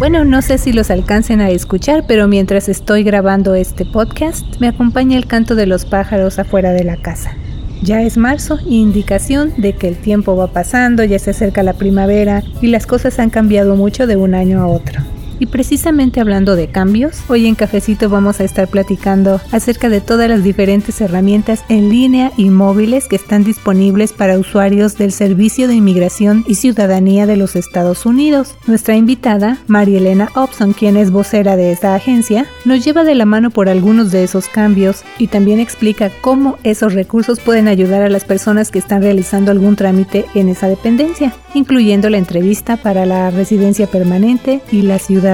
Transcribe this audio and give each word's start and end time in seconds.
Bueno, 0.00 0.24
no 0.24 0.40
sé 0.40 0.56
si 0.56 0.72
los 0.72 0.90
alcancen 0.90 1.42
a 1.42 1.50
escuchar, 1.50 2.04
pero 2.08 2.26
mientras 2.26 2.70
estoy 2.70 3.02
grabando 3.02 3.54
este 3.54 3.84
podcast, 3.84 4.46
me 4.58 4.66
acompaña 4.66 5.18
el 5.18 5.26
canto 5.26 5.54
de 5.54 5.66
los 5.66 5.84
pájaros 5.84 6.38
afuera 6.38 6.72
de 6.72 6.84
la 6.84 6.96
casa. 6.96 7.36
Ya 7.82 8.00
es 8.00 8.16
marzo, 8.16 8.58
indicación 8.64 9.52
de 9.58 9.74
que 9.74 9.88
el 9.88 9.98
tiempo 9.98 10.34
va 10.36 10.54
pasando, 10.54 11.04
ya 11.04 11.18
se 11.18 11.32
acerca 11.32 11.62
la 11.62 11.74
primavera 11.74 12.42
y 12.62 12.68
las 12.68 12.86
cosas 12.86 13.18
han 13.18 13.28
cambiado 13.28 13.76
mucho 13.76 14.06
de 14.06 14.16
un 14.16 14.34
año 14.34 14.62
a 14.62 14.68
otro. 14.68 15.02
Y 15.40 15.46
precisamente 15.46 16.20
hablando 16.20 16.54
de 16.54 16.68
cambios, 16.68 17.22
hoy 17.28 17.46
en 17.46 17.54
Cafecito 17.54 18.10
vamos 18.10 18.40
a 18.40 18.44
estar 18.44 18.68
platicando 18.68 19.40
acerca 19.52 19.88
de 19.88 20.02
todas 20.02 20.28
las 20.28 20.44
diferentes 20.44 21.00
herramientas 21.00 21.64
en 21.70 21.88
línea 21.88 22.30
y 22.36 22.50
móviles 22.50 23.08
que 23.08 23.16
están 23.16 23.42
disponibles 23.42 24.12
para 24.12 24.38
usuarios 24.38 24.98
del 24.98 25.12
Servicio 25.12 25.66
de 25.66 25.76
Inmigración 25.76 26.44
y 26.46 26.56
Ciudadanía 26.56 27.26
de 27.26 27.38
los 27.38 27.56
Estados 27.56 28.04
Unidos. 28.04 28.54
Nuestra 28.66 28.96
invitada, 28.96 29.56
María 29.66 29.96
Elena 29.96 30.28
Opson, 30.34 30.74
quien 30.74 30.98
es 30.98 31.10
vocera 31.10 31.56
de 31.56 31.72
esta 31.72 31.94
agencia, 31.94 32.44
nos 32.66 32.84
lleva 32.84 33.02
de 33.04 33.14
la 33.14 33.24
mano 33.24 33.48
por 33.48 33.70
algunos 33.70 34.10
de 34.10 34.24
esos 34.24 34.46
cambios 34.46 35.04
y 35.16 35.28
también 35.28 35.58
explica 35.58 36.10
cómo 36.20 36.58
esos 36.64 36.92
recursos 36.92 37.40
pueden 37.40 37.66
ayudar 37.66 38.02
a 38.02 38.10
las 38.10 38.24
personas 38.24 38.70
que 38.70 38.78
están 38.78 39.00
realizando 39.00 39.50
algún 39.50 39.74
trámite 39.74 40.26
en 40.34 40.50
esa 40.50 40.68
dependencia, 40.68 41.32
incluyendo 41.54 42.10
la 42.10 42.18
entrevista 42.18 42.76
para 42.76 43.06
la 43.06 43.30
residencia 43.30 43.86
permanente 43.86 44.60
y 44.70 44.82
la 44.82 44.98
ciudad 44.98 45.29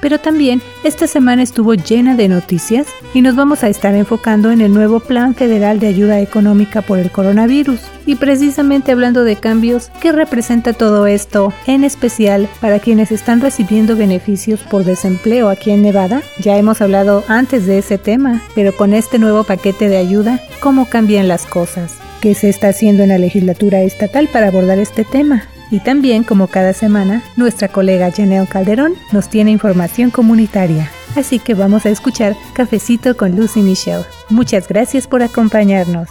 pero 0.00 0.18
también 0.18 0.62
esta 0.84 1.06
semana 1.06 1.42
estuvo 1.42 1.74
llena 1.74 2.14
de 2.14 2.28
noticias 2.28 2.86
y 3.14 3.22
nos 3.22 3.36
vamos 3.36 3.64
a 3.64 3.68
estar 3.68 3.94
enfocando 3.94 4.50
en 4.50 4.60
el 4.60 4.72
nuevo 4.72 5.00
Plan 5.00 5.34
Federal 5.34 5.80
de 5.80 5.88
Ayuda 5.88 6.20
Económica 6.20 6.82
por 6.82 6.98
el 6.98 7.10
Coronavirus. 7.10 7.80
Y 8.06 8.16
precisamente 8.16 8.92
hablando 8.92 9.24
de 9.24 9.36
cambios, 9.36 9.90
¿qué 10.00 10.12
representa 10.12 10.72
todo 10.72 11.06
esto? 11.06 11.52
En 11.66 11.84
especial 11.84 12.48
para 12.60 12.78
quienes 12.78 13.12
están 13.12 13.40
recibiendo 13.40 13.96
beneficios 13.96 14.60
por 14.60 14.84
desempleo 14.84 15.48
aquí 15.48 15.70
en 15.70 15.82
Nevada. 15.82 16.22
Ya 16.40 16.56
hemos 16.56 16.80
hablado 16.80 17.24
antes 17.28 17.66
de 17.66 17.78
ese 17.78 17.98
tema, 17.98 18.42
pero 18.54 18.76
con 18.76 18.94
este 18.94 19.18
nuevo 19.18 19.44
paquete 19.44 19.88
de 19.88 19.96
ayuda, 19.96 20.40
¿cómo 20.60 20.88
cambian 20.88 21.28
las 21.28 21.46
cosas? 21.46 21.96
¿Qué 22.20 22.34
se 22.34 22.48
está 22.48 22.68
haciendo 22.68 23.02
en 23.04 23.10
la 23.10 23.18
legislatura 23.18 23.82
estatal 23.82 24.28
para 24.32 24.48
abordar 24.48 24.78
este 24.78 25.04
tema? 25.04 25.44
Y 25.70 25.80
también, 25.80 26.24
como 26.24 26.46
cada 26.46 26.72
semana, 26.72 27.22
nuestra 27.36 27.68
colega 27.68 28.10
Janelle 28.10 28.46
Calderón 28.48 28.94
nos 29.12 29.28
tiene 29.28 29.50
información 29.50 30.10
comunitaria. 30.10 30.90
Así 31.16 31.38
que 31.38 31.54
vamos 31.54 31.84
a 31.86 31.90
escuchar 31.90 32.36
Cafecito 32.54 33.16
con 33.16 33.36
Lucy 33.36 33.62
Michelle. 33.62 34.04
Muchas 34.30 34.68
gracias 34.68 35.06
por 35.06 35.22
acompañarnos. 35.22 36.08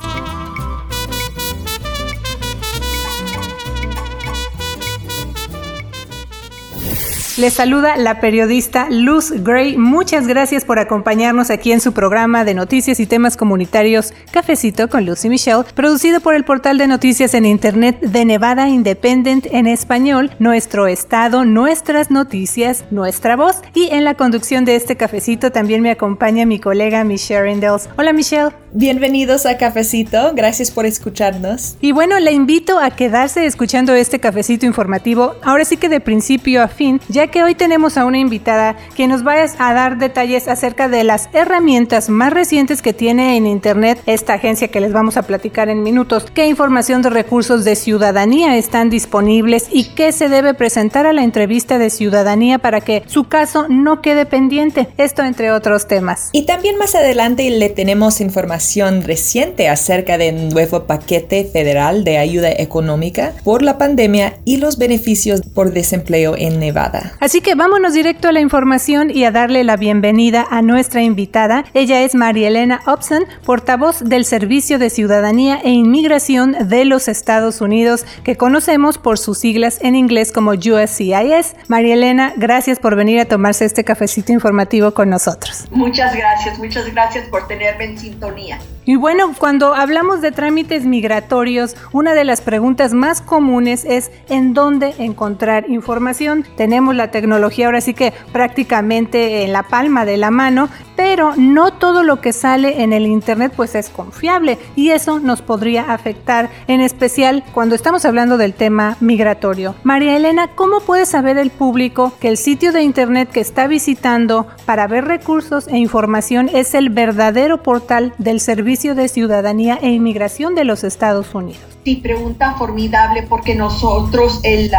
Les 7.37 7.53
saluda 7.53 7.97
la 7.97 8.19
periodista 8.19 8.87
Luz 8.89 9.31
Gray. 9.31 9.77
Muchas 9.77 10.25
gracias 10.25 10.65
por 10.65 10.79
acompañarnos 10.79 11.51
aquí 11.51 11.71
en 11.71 11.81
su 11.81 11.93
programa 11.93 12.43
de 12.43 12.55
noticias 12.55 12.99
y 12.99 13.05
temas 13.05 13.37
comunitarios 13.37 14.11
Cafecito 14.31 14.89
con 14.89 15.05
Lucy 15.05 15.29
Michelle, 15.29 15.63
producido 15.75 16.19
por 16.19 16.33
el 16.33 16.45
portal 16.45 16.79
de 16.79 16.87
noticias 16.87 17.35
en 17.35 17.45
Internet 17.45 17.99
de 17.99 18.25
Nevada 18.25 18.69
Independent 18.69 19.45
en 19.51 19.67
español, 19.67 20.31
Nuestro 20.39 20.87
Estado, 20.87 21.45
Nuestras 21.45 22.09
Noticias, 22.09 22.85
Nuestra 22.89 23.35
Voz. 23.35 23.57
Y 23.75 23.89
en 23.91 24.03
la 24.03 24.15
conducción 24.15 24.65
de 24.65 24.75
este 24.75 24.95
cafecito 24.95 25.51
también 25.51 25.83
me 25.83 25.91
acompaña 25.91 26.47
mi 26.47 26.59
colega 26.59 27.03
Michelle 27.03 27.43
Rindels. 27.43 27.87
Hola 27.99 28.13
Michelle. 28.13 28.49
Bienvenidos 28.73 29.45
a 29.45 29.57
Cafecito, 29.57 30.33
gracias 30.35 30.71
por 30.71 30.85
escucharnos. 30.85 31.77
Y 31.81 31.93
bueno, 31.93 32.19
le 32.19 32.33
invito 32.33 32.79
a 32.79 32.91
quedarse 32.91 33.45
escuchando 33.45 33.95
este 33.95 34.19
cafecito 34.19 34.65
informativo, 34.65 35.35
ahora 35.41 35.65
sí 35.65 35.77
que 35.77 35.87
de 35.89 35.99
principio 36.01 36.61
a 36.61 36.67
fin, 36.67 36.99
ya 37.07 37.26
que 37.27 37.43
hoy 37.43 37.55
tenemos 37.55 37.97
a 37.97 38.05
una 38.05 38.19
invitada 38.19 38.75
que 38.95 39.07
nos 39.07 39.25
va 39.25 39.35
a 39.35 39.73
dar 39.73 39.97
detalles 39.97 40.47
acerca 40.47 40.89
de 40.89 41.03
las 41.03 41.29
herramientas 41.33 42.09
más 42.09 42.33
recientes 42.33 42.81
que 42.81 42.93
tiene 42.93 43.37
en 43.37 43.45
Internet 43.45 44.01
esta 44.05 44.33
agencia 44.33 44.69
que 44.69 44.79
les 44.79 44.93
vamos 44.93 45.17
a 45.17 45.23
platicar 45.23 45.69
en 45.69 45.83
minutos, 45.83 46.25
qué 46.33 46.47
información 46.47 47.01
de 47.01 47.09
recursos 47.09 47.63
de 47.63 47.75
ciudadanía 47.75 48.57
están 48.57 48.89
disponibles 48.89 49.67
y 49.71 49.93
qué 49.95 50.11
se 50.11 50.29
debe 50.29 50.53
presentar 50.53 51.05
a 51.05 51.13
la 51.13 51.23
entrevista 51.23 51.77
de 51.77 51.89
ciudadanía 51.89 52.59
para 52.59 52.81
que 52.81 53.03
su 53.07 53.25
caso 53.25 53.67
no 53.69 54.01
quede 54.01 54.25
pendiente, 54.25 54.87
esto 54.97 55.23
entre 55.23 55.51
otros 55.51 55.87
temas. 55.87 56.29
Y 56.31 56.45
también 56.45 56.77
más 56.77 56.95
adelante 56.95 57.49
le 57.49 57.69
tenemos 57.69 58.21
información 58.21 59.03
reciente 59.03 59.69
acerca 59.69 60.17
del 60.17 60.49
nuevo 60.49 60.83
paquete 60.85 61.45
federal 61.45 62.03
de 62.03 62.17
ayuda 62.17 62.51
económica 62.51 63.33
por 63.43 63.61
la 63.61 63.77
pandemia 63.77 64.37
y 64.45 64.57
los 64.57 64.77
beneficios 64.77 65.41
por 65.41 65.71
desempleo 65.73 66.35
en 66.37 66.59
Nevada. 66.59 67.16
Así 67.19 67.41
que 67.41 67.55
vámonos 67.55 67.93
directo 67.93 68.27
a 68.27 68.31
la 68.31 68.41
información 68.41 69.09
y 69.09 69.23
a 69.23 69.31
darle 69.31 69.63
la 69.63 69.75
bienvenida 69.75 70.45
a 70.51 70.61
nuestra 70.61 71.01
invitada. 71.01 71.65
Ella 71.73 72.01
es 72.03 72.13
María 72.13 72.49
Elena 72.49 72.81
Opson, 72.85 73.25
portavoz 73.43 74.01
del 74.01 74.23
Servicio 74.23 74.77
de 74.77 74.91
Ciudadanía 74.91 75.59
e 75.63 75.71
Inmigración 75.71 76.55
de 76.67 76.85
los 76.85 77.07
Estados 77.07 77.59
Unidos, 77.59 78.05
que 78.23 78.35
conocemos 78.37 78.99
por 78.99 79.17
sus 79.17 79.39
siglas 79.39 79.79
en 79.81 79.95
inglés 79.95 80.31
como 80.31 80.51
USCIS. 80.51 81.55
María 81.67 81.95
Elena, 81.95 82.33
gracias 82.37 82.77
por 82.79 82.95
venir 82.95 83.19
a 83.19 83.25
tomarse 83.25 83.65
este 83.65 83.83
cafecito 83.83 84.31
informativo 84.31 84.91
con 84.91 85.09
nosotros. 85.09 85.65
Muchas 85.71 86.15
gracias, 86.15 86.59
muchas 86.59 86.91
gracias 86.93 87.27
por 87.29 87.47
tenerme 87.47 87.85
en 87.85 87.97
sintonía. 87.97 88.59
Y 88.87 88.95
bueno, 88.95 89.33
cuando 89.37 89.75
hablamos 89.75 90.21
de 90.21 90.31
trámites 90.31 90.85
migratorios, 90.85 91.75
una 91.91 92.13
de 92.13 92.23
las 92.23 92.39
preguntas 92.39 92.93
más 92.93 93.19
comunes 93.21 93.83
es 93.83 94.11
en 94.29 94.53
dónde 94.53 94.95
encontrar 94.97 95.69
información. 95.69 96.45
Tenemos 96.55 96.95
la 96.95 97.06
tecnología 97.11 97.65
ahora 97.65 97.81
sí 97.81 97.93
que 97.93 98.13
prácticamente 98.31 99.43
en 99.43 99.53
la 99.53 99.63
palma 99.63 100.05
de 100.05 100.17
la 100.17 100.31
mano, 100.31 100.69
pero 100.97 101.35
no 101.37 101.71
todo 101.71 102.03
lo 102.03 102.19
que 102.19 102.33
sale 102.33 102.81
en 102.81 102.91
el 102.91 103.05
internet 103.05 103.53
pues 103.55 103.75
es 103.75 103.87
confiable 103.89 104.57
y 104.75 104.89
eso 104.89 105.19
nos 105.19 105.41
podría 105.41 105.93
afectar, 105.93 106.49
en 106.67 106.81
especial 106.81 107.43
cuando 107.53 107.75
estamos 107.75 108.03
hablando 108.03 108.37
del 108.37 108.53
tema 108.53 108.97
migratorio. 108.99 109.75
María 109.83 110.17
Elena, 110.17 110.49
¿cómo 110.55 110.81
puede 110.81 111.05
saber 111.05 111.37
el 111.37 111.51
público 111.51 112.11
que 112.19 112.27
el 112.27 112.37
sitio 112.37 112.73
de 112.73 112.81
internet 112.81 113.29
que 113.31 113.39
está 113.39 113.67
visitando 113.67 114.47
para 114.65 114.87
ver 114.87 115.05
recursos 115.05 115.67
e 115.67 115.77
información 115.77 116.49
es 116.51 116.73
el 116.73 116.89
verdadero 116.89 117.61
portal 117.61 118.13
del 118.17 118.39
servicio 118.39 118.95
de 118.95 119.07
Ciudadanía 119.07 119.77
e 119.81 119.91
Inmigración 119.91 120.55
de 120.55 120.65
los 120.65 120.83
Estados 120.83 121.35
Unidos. 121.35 121.61
Sí, 121.83 121.95
pregunta 121.95 122.55
formidable 122.57 123.23
porque 123.29 123.55
nosotros, 123.55 124.41
el 124.43 124.69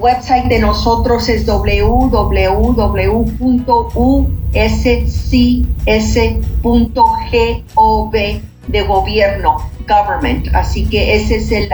website 0.00 0.46
de 0.46 0.58
nosotros 0.58 1.28
es 1.28 1.46
www.uscs.gov 5.86 8.12
de 8.12 8.82
gobierno, 8.82 9.70
government. 9.88 10.54
Así 10.54 10.86
que 10.86 11.16
ese 11.16 11.36
es 11.36 11.50
el 11.52 11.68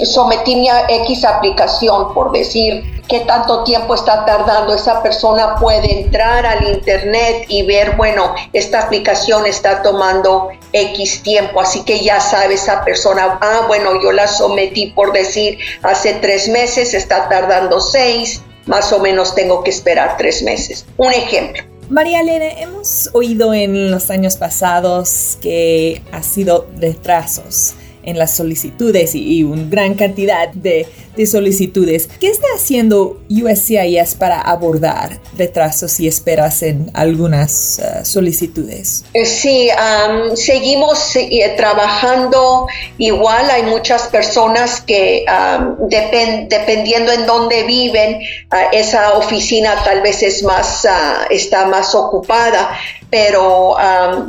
sometí 0.05 0.56
mi 0.56 0.69
X 0.69 1.25
aplicación 1.25 2.12
por 2.12 2.32
decir 2.32 2.82
qué 3.06 3.20
tanto 3.20 3.62
tiempo 3.62 3.94
está 3.94 4.26
tardando. 4.26 4.75
Esa 4.75 5.00
persona 5.00 5.55
puede 5.55 6.00
entrar 6.00 6.44
al 6.44 6.69
internet 6.69 7.44
y 7.49 7.62
ver, 7.62 7.97
bueno, 7.97 8.35
esta 8.53 8.81
aplicación 8.81 9.47
está 9.47 9.82
tomando 9.82 10.49
X 10.73 11.23
tiempo, 11.23 11.61
así 11.61 11.85
que 11.85 12.00
ya 12.00 12.20
sabe 12.20 12.55
esa 12.55 12.85
persona, 12.85 13.38
ah, 13.41 13.65
bueno, 13.69 14.03
yo 14.03 14.11
la 14.11 14.26
sometí 14.26 14.88
por 14.88 15.12
decir 15.12 15.59
hace 15.82 16.15
tres 16.15 16.49
meses, 16.49 16.93
está 16.93 17.29
tardando 17.29 17.81
seis, 17.81 18.43
más 18.69 18.93
o 18.93 19.00
menos 19.00 19.35
tengo 19.35 19.65
que 19.65 19.70
esperar 19.70 20.17
tres 20.17 20.43
meses. 20.43 20.87
Un 20.97 21.12
ejemplo. 21.12 21.62
María 21.88 22.20
Elena, 22.20 22.50
hemos 22.61 23.09
oído 23.15 23.55
en 23.55 23.91
los 23.91 24.11
años 24.11 24.37
pasados 24.37 25.38
que 25.41 26.03
ha 26.12 26.23
sido 26.23 26.69
retrasos 26.79 27.75
en 28.08 28.19
las 28.19 28.34
solicitudes 28.34 29.14
y, 29.14 29.43
una 29.43 29.69
gran 29.69 29.94
cantidad 29.94 30.49
de, 30.49 30.87
solicitudes. 31.26 32.08
¿Qué 32.20 32.28
está 32.28 32.46
haciendo 32.55 33.20
USCIS 33.28 34.14
para 34.14 34.40
abordar 34.40 35.20
retrasos 35.37 35.99
y 35.99 36.06
esperas 36.06 36.62
en 36.62 36.93
algunas 36.94 37.81
uh, 37.81 38.05
solicitudes? 38.05 39.05
Eh, 39.14 39.26
sí, 39.26 39.69
seguimos 40.37 41.16
eh, 41.16 41.55
trabajando 41.56 42.69
igual. 42.99 43.50
Hay 43.50 43.64
muchas 43.64 44.02
personas 44.06 44.81
que 44.81 45.25
dependiendo 45.88 47.10
en 47.10 47.26
dónde 47.26 47.64
viven, 47.64 48.20
uh, 48.52 48.56
esa 48.72 49.14
oficina 49.14 49.75
tal 49.84 50.00
vez 50.02 50.22
es 50.22 50.44
más, 50.44 50.84
uh, 50.84 51.32
está 51.32 51.66
más 51.66 51.96
ocupada 51.96 52.78
pero 53.10 53.76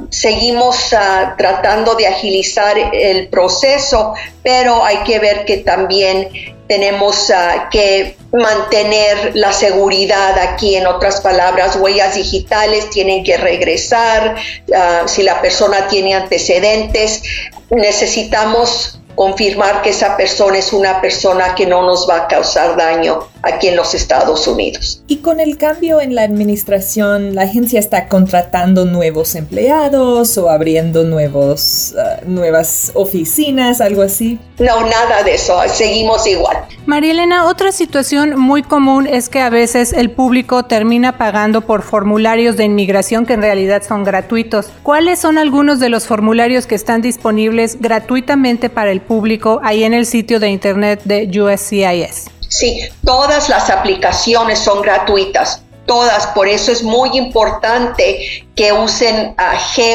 seguimos 0.09 0.93
ah, 0.93 1.35
tratando 1.37 1.95
de 1.95 2.07
agilizar 2.07 2.77
el 2.77 3.27
proceso, 3.27 4.13
pero 4.43 4.83
hay 4.83 4.97
que 4.99 5.19
ver 5.19 5.45
que 5.45 5.57
también 5.57 6.29
tenemos 6.67 7.31
ah, 7.31 7.67
que 7.71 8.15
mantener 8.31 9.35
la 9.35 9.51
seguridad 9.51 10.37
aquí, 10.37 10.75
en 10.75 10.85
otras 10.87 11.19
palabras, 11.19 11.75
huellas 11.75 12.15
digitales 12.15 12.89
tienen 12.91 13.23
que 13.23 13.37
regresar, 13.37 14.35
ah, 14.73 15.03
si 15.07 15.23
la 15.23 15.41
persona 15.41 15.87
tiene 15.87 16.13
antecedentes, 16.13 17.23
necesitamos 17.71 18.98
confirmar 19.19 19.81
que 19.81 19.89
esa 19.89 20.15
persona 20.15 20.59
es 20.59 20.71
una 20.71 21.01
persona 21.01 21.53
que 21.53 21.65
no 21.65 21.85
nos 21.85 22.07
va 22.09 22.19
a 22.19 22.27
causar 22.29 22.77
daño 22.77 23.19
aquí 23.41 23.67
en 23.67 23.75
los 23.75 23.93
Estados 23.93 24.47
Unidos. 24.47 25.03
Y 25.07 25.17
con 25.17 25.41
el 25.41 25.57
cambio 25.57 25.99
en 25.99 26.15
la 26.15 26.23
administración, 26.23 27.35
¿la 27.35 27.41
agencia 27.41 27.81
está 27.81 28.07
contratando 28.07 28.85
nuevos 28.85 29.35
empleados 29.35 30.37
o 30.37 30.49
abriendo 30.49 31.03
nuevos, 31.03 31.93
uh, 31.97 32.29
nuevas 32.29 32.91
oficinas, 32.93 33.81
algo 33.81 34.03
así? 34.03 34.39
No, 34.57 34.81
nada 34.85 35.23
de 35.23 35.35
eso, 35.35 35.59
seguimos 35.67 36.25
igual. 36.25 36.57
Marielena, 36.85 37.45
otra 37.45 37.71
situación 37.71 38.39
muy 38.39 38.63
común 38.63 39.05
es 39.05 39.29
que 39.29 39.41
a 39.41 39.49
veces 39.49 39.93
el 39.93 40.11
público 40.11 40.63
termina 40.63 41.17
pagando 41.17 41.61
por 41.61 41.83
formularios 41.83 42.57
de 42.57 42.63
inmigración 42.63 43.25
que 43.25 43.33
en 43.33 43.41
realidad 43.41 43.83
son 43.87 44.03
gratuitos. 44.03 44.67
¿Cuáles 44.81 45.19
son 45.19 45.37
algunos 45.37 45.79
de 45.79 45.89
los 45.89 46.07
formularios 46.07 46.65
que 46.65 46.75
están 46.75 47.01
disponibles 47.01 47.79
gratuitamente 47.79 48.69
para 48.69 48.91
el 48.91 49.01
público 49.09 49.59
ahí 49.63 49.83
en 49.83 49.95
el 49.95 50.05
sitio 50.05 50.39
de 50.39 50.49
internet 50.49 51.01
de 51.03 51.27
USCIS. 51.41 52.29
Sí, 52.47 52.81
todas 53.03 53.49
las 53.49 53.69
aplicaciones 53.69 54.59
son 54.59 54.81
gratuitas, 54.81 55.63
todas, 55.87 56.27
por 56.27 56.47
eso 56.47 56.71
es 56.71 56.83
muy 56.83 57.17
importante 57.17 58.45
que 58.55 58.71
usen 58.71 59.33
a 59.37 59.53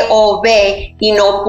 gov 0.08 0.42
y 0.98 1.12
no 1.12 1.44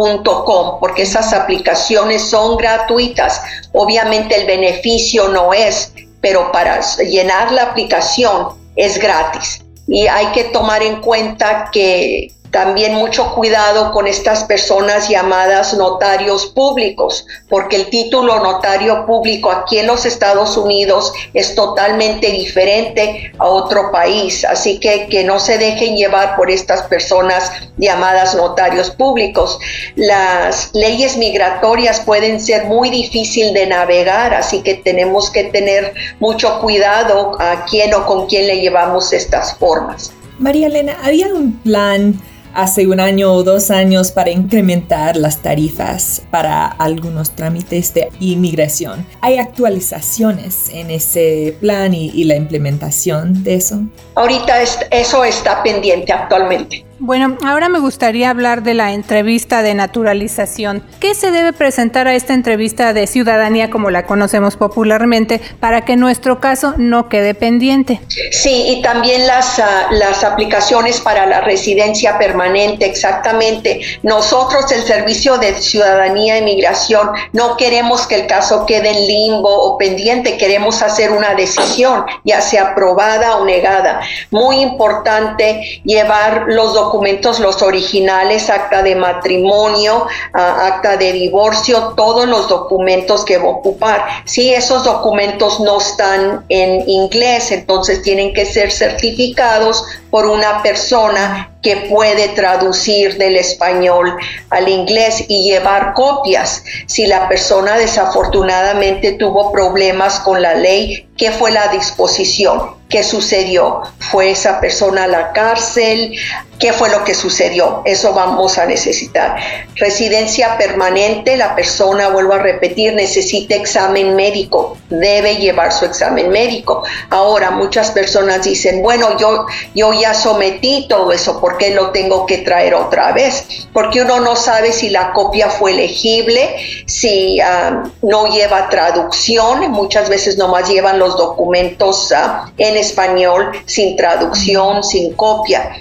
.com, 0.46 0.80
porque 0.80 1.02
esas 1.02 1.34
aplicaciones 1.34 2.22
son 2.22 2.56
gratuitas. 2.58 3.42
Obviamente 3.74 4.36
el 4.36 4.46
beneficio 4.46 5.30
no 5.30 5.52
es, 5.52 5.92
pero 6.22 6.52
para 6.52 6.80
llenar 6.98 7.52
la 7.52 7.64
aplicación 7.64 8.50
es 8.76 9.00
gratis. 9.00 9.66
Y 9.88 10.06
hay 10.08 10.28
que 10.28 10.46
tomar 10.46 10.84
en 10.84 11.02
cuenta 11.02 11.70
que 11.72 12.35
también 12.56 12.96
mucho 12.96 13.36
cuidado 13.36 13.92
con 13.92 14.08
estas 14.08 14.46
personas 14.46 15.10
llamadas 15.10 15.74
notarios 15.74 16.46
públicos, 16.46 17.28
porque 17.50 17.76
el 17.76 17.90
título 17.90 18.40
notario 18.40 19.06
público 19.06 19.52
aquí 19.52 19.78
en 19.80 19.88
los 19.88 20.06
Estados 20.06 20.56
Unidos 20.56 21.12
es 21.34 21.54
totalmente 21.54 22.32
diferente 22.32 23.34
a 23.40 23.48
otro 23.48 23.92
país. 23.92 24.46
Así 24.46 24.80
que 24.80 25.08
que 25.08 25.26
no 25.26 25.38
se 25.38 25.58
dejen 25.58 25.98
llevar 25.98 26.38
por 26.38 26.50
estas 26.50 26.84
personas 26.84 27.52
llamadas 27.76 28.36
notarios 28.36 28.90
públicos. 28.90 29.60
Las 29.98 30.70
leyes 30.74 31.18
migratorias 31.18 32.00
pueden 32.00 32.40
ser 32.40 32.68
muy 32.68 32.90
difícil 32.90 33.54
de 33.54 33.68
navegar, 33.68 34.34
así 34.34 34.64
que 34.64 34.76
tenemos 34.76 35.30
que 35.30 35.44
tener 35.44 35.94
mucho 36.22 36.62
cuidado 36.62 37.36
a 37.38 37.66
quién 37.66 37.94
o 37.94 38.06
con 38.06 38.28
quién 38.28 38.48
le 38.48 38.62
llevamos 38.62 39.12
estas 39.12 39.58
formas. 39.58 40.14
María 40.40 40.68
Elena, 40.68 40.96
¿había 41.04 41.28
un 41.28 41.52
plan 41.60 42.18
hace 42.56 42.88
un 42.88 43.00
año 43.00 43.34
o 43.34 43.44
dos 43.44 43.70
años 43.70 44.12
para 44.12 44.32
incrementar 44.32 45.18
las 45.18 45.42
tarifas 45.42 46.24
para 46.32 46.68
algunos 46.68 47.32
trámites 47.32 47.94
de 47.94 48.10
inmigración. 48.20 49.06
¿Hay 49.22 49.38
actualizaciones 49.38 50.70
en 50.70 50.90
ese 50.90 51.56
plan 51.60 51.94
y, 51.94 52.24
la 52.26 52.36
implementación 52.36 53.44
de 53.44 53.56
eso? 53.56 53.82
Ahorita 54.16 54.64
eso 54.90 55.24
está 55.24 55.62
pendiente 55.62 56.12
actualmente. 56.12 56.85
Bueno, 56.98 57.38
ahora 57.46 57.68
me 57.68 57.80
gustaría 57.80 58.30
hablar 58.30 58.64
de 58.64 58.74
la 58.74 58.94
entrevista 58.94 59.62
de 59.62 59.74
naturalización. 59.74 60.82
¿Qué 61.02 61.14
se 61.14 61.30
debe 61.30 61.52
presentar 61.52 62.08
a 62.08 62.16
esta 62.16 62.34
entrevista 62.34 62.94
de 62.94 63.06
ciudadanía 63.06 63.70
como 63.70 63.92
la 63.92 64.06
conocemos 64.06 64.56
popularmente 64.56 65.42
para 65.60 65.82
que 65.82 65.98
nuestro 65.98 66.40
caso 66.40 66.74
no 66.78 67.10
quede 67.10 67.34
pendiente? 67.34 68.00
Sí, 68.32 68.64
y 68.70 68.82
también 68.82 69.28
las, 69.28 69.60
ah, 69.60 69.88
las 69.92 70.24
aplicaciones 70.24 71.02
para 71.02 71.26
la 71.26 71.42
residencia 71.42 72.18
permanente, 72.18 72.86
exactamente. 72.86 73.82
Nosotros, 74.02 74.72
el 74.72 74.84
Servicio 74.84 75.38
de 75.38 75.54
Ciudadanía 75.56 76.38
e 76.38 76.44
Migración, 76.44 77.10
no 77.34 77.58
queremos 77.58 78.08
que 78.08 78.16
el 78.22 78.28
caso 78.28 78.66
quede 78.66 78.92
en 78.92 79.06
limbo 79.06 79.50
o 79.50 79.78
pendiente, 79.78 80.38
queremos 80.38 80.82
hacer 80.82 81.12
una 81.12 81.36
decisión, 81.36 82.06
ya 82.24 82.40
sea 82.40 82.70
aprobada 82.70 83.36
o 83.36 83.44
negada. 83.46 84.00
Muy 84.32 84.62
importante 84.62 85.82
llevar 85.84 86.46
los 86.48 86.74
documentos 86.74 86.85
documentos, 86.86 87.40
los 87.40 87.62
originales, 87.62 88.50
acta 88.50 88.84
de 88.84 88.96
matrimonio, 88.96 90.08
acta 90.34 90.98
de 90.98 91.12
divorcio, 91.14 91.94
todos 91.96 92.28
los 92.28 92.48
documentos 92.48 93.26
que 93.26 93.38
va 93.38 93.46
a 93.46 93.50
ocupar. 93.50 94.06
Si 94.26 94.54
esos 94.54 94.84
documentos 94.84 95.60
no 95.60 95.80
están 95.80 96.46
en 96.50 96.88
inglés, 96.88 97.52
entonces 97.52 98.02
tienen 98.02 98.34
que 98.34 98.46
ser 98.46 98.72
certificados 98.72 99.84
por 100.12 100.28
una 100.28 100.62
persona 100.62 101.52
que 101.62 101.78
puede 101.90 102.30
traducir 102.30 103.18
del 103.18 103.36
español 103.38 104.16
al 104.52 104.70
inglés 104.70 105.26
y 105.28 105.50
llevar 105.50 105.94
copias. 105.94 106.64
Si 106.86 107.08
la 107.08 107.28
persona 107.28 107.76
desafortunadamente 107.78 109.14
tuvo 109.14 109.52
problemas 109.52 110.20
con 110.20 110.42
la 110.42 110.54
ley, 110.54 111.10
¿qué 111.18 111.32
fue 111.32 111.52
la 111.52 111.68
disposición? 111.70 112.75
¿Qué 112.90 113.04
sucedió? 113.04 113.82
¿Fue 113.98 114.32
esa 114.32 114.60
persona 114.60 115.06
a 115.06 115.08
la 115.08 115.32
cárcel? 115.32 116.16
¿Qué 116.60 116.72
fue 116.72 116.90
lo 116.90 117.04
que 117.04 117.16
sucedió? 117.16 117.82
Eso 117.84 118.14
vamos 118.14 118.58
a 118.58 118.66
necesitar. 118.66 119.36
Residencia 119.76 120.58
permanente, 120.58 121.36
la 121.36 121.56
persona, 121.56 122.10
vuelvo 122.10 122.34
a 122.34 122.38
repetir, 122.38 122.94
necesita 122.94 123.56
examen 123.56 124.16
médico, 124.16 124.78
debe 124.90 125.36
llevar 125.38 125.74
su 125.74 125.86
examen 125.86 126.30
médico. 126.30 126.84
Ahora, 127.10 127.52
muchas 127.52 127.92
personas 127.92 128.44
dicen, 128.44 128.82
bueno, 128.82 129.18
yo, 129.18 129.48
yo 129.74 129.92
ya 129.92 130.14
sometí 130.14 130.88
todo 130.88 131.12
eso, 131.12 131.42
¿por 131.42 131.56
¿por 131.56 131.60
qué 131.60 131.74
lo 131.74 131.92
tengo 131.92 132.26
que 132.26 132.40
traer 132.40 132.74
otra 132.74 133.14
vez? 133.14 133.68
Porque 133.72 134.02
uno 134.02 134.20
no 134.20 134.36
sabe 134.36 134.74
si 134.74 134.90
la 134.90 135.14
copia 135.14 135.50
fue 135.50 135.74
legible, 135.74 136.56
si 136.86 137.40
ah, 137.40 137.84
no 138.02 138.28
lleva 138.28 138.70
traducción, 138.70 139.72
muchas 139.72 140.10
veces 140.10 140.38
nomás 140.38 140.68
llevan 140.68 141.00
los 141.00 141.18
documentos 141.18 142.12
ah, 142.12 142.52
en 142.58 142.75
español 142.78 143.52
sin 143.66 143.96
traducción, 143.96 144.84
sin 144.84 145.14
copia. 145.14 145.72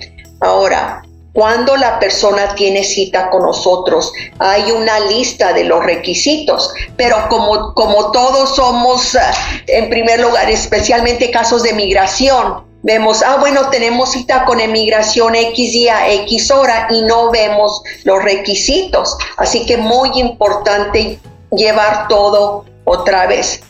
Ahora, 0.41 1.03
cuando 1.35 1.77
la 1.77 1.99
persona 1.99 2.55
tiene 2.55 2.85
cita 2.85 3.29
con 3.29 3.43
nosotros, 3.43 4.13
hay 4.39 4.71
una 4.71 5.01
lista 5.01 5.53
de 5.53 5.65
los 5.65 5.85
requisitos, 5.85 6.73
pero 6.97 7.29
como, 7.29 7.75
como 7.75 8.13
todos 8.13 8.55
somos, 8.55 9.17
ah, 9.17 9.33
en 9.67 9.91
primer 9.91 10.21
lugar, 10.21 10.49
especialmente 10.49 11.33
casos 11.33 11.65
de 11.65 11.73
migración, 11.73 12.63
vemos, 12.85 13.23
ah, 13.25 13.39
bueno, 13.41 13.69
tenemos 13.71 14.13
cita 14.13 14.45
con 14.45 14.61
emigración 14.61 15.35
X 15.35 15.73
día, 15.73 16.09
X 16.09 16.53
hora 16.53 16.87
y 16.91 17.03
no 17.03 17.33
vemos 17.33 17.83
los 18.05 18.23
requisitos. 18.23 19.17
Así 19.37 19.67
que 19.67 19.77
muy 19.77 20.11
importante 20.21 21.19
llevar 21.51 22.07
todo 22.07 22.65
otra 22.85 23.27
vez. 23.27 23.61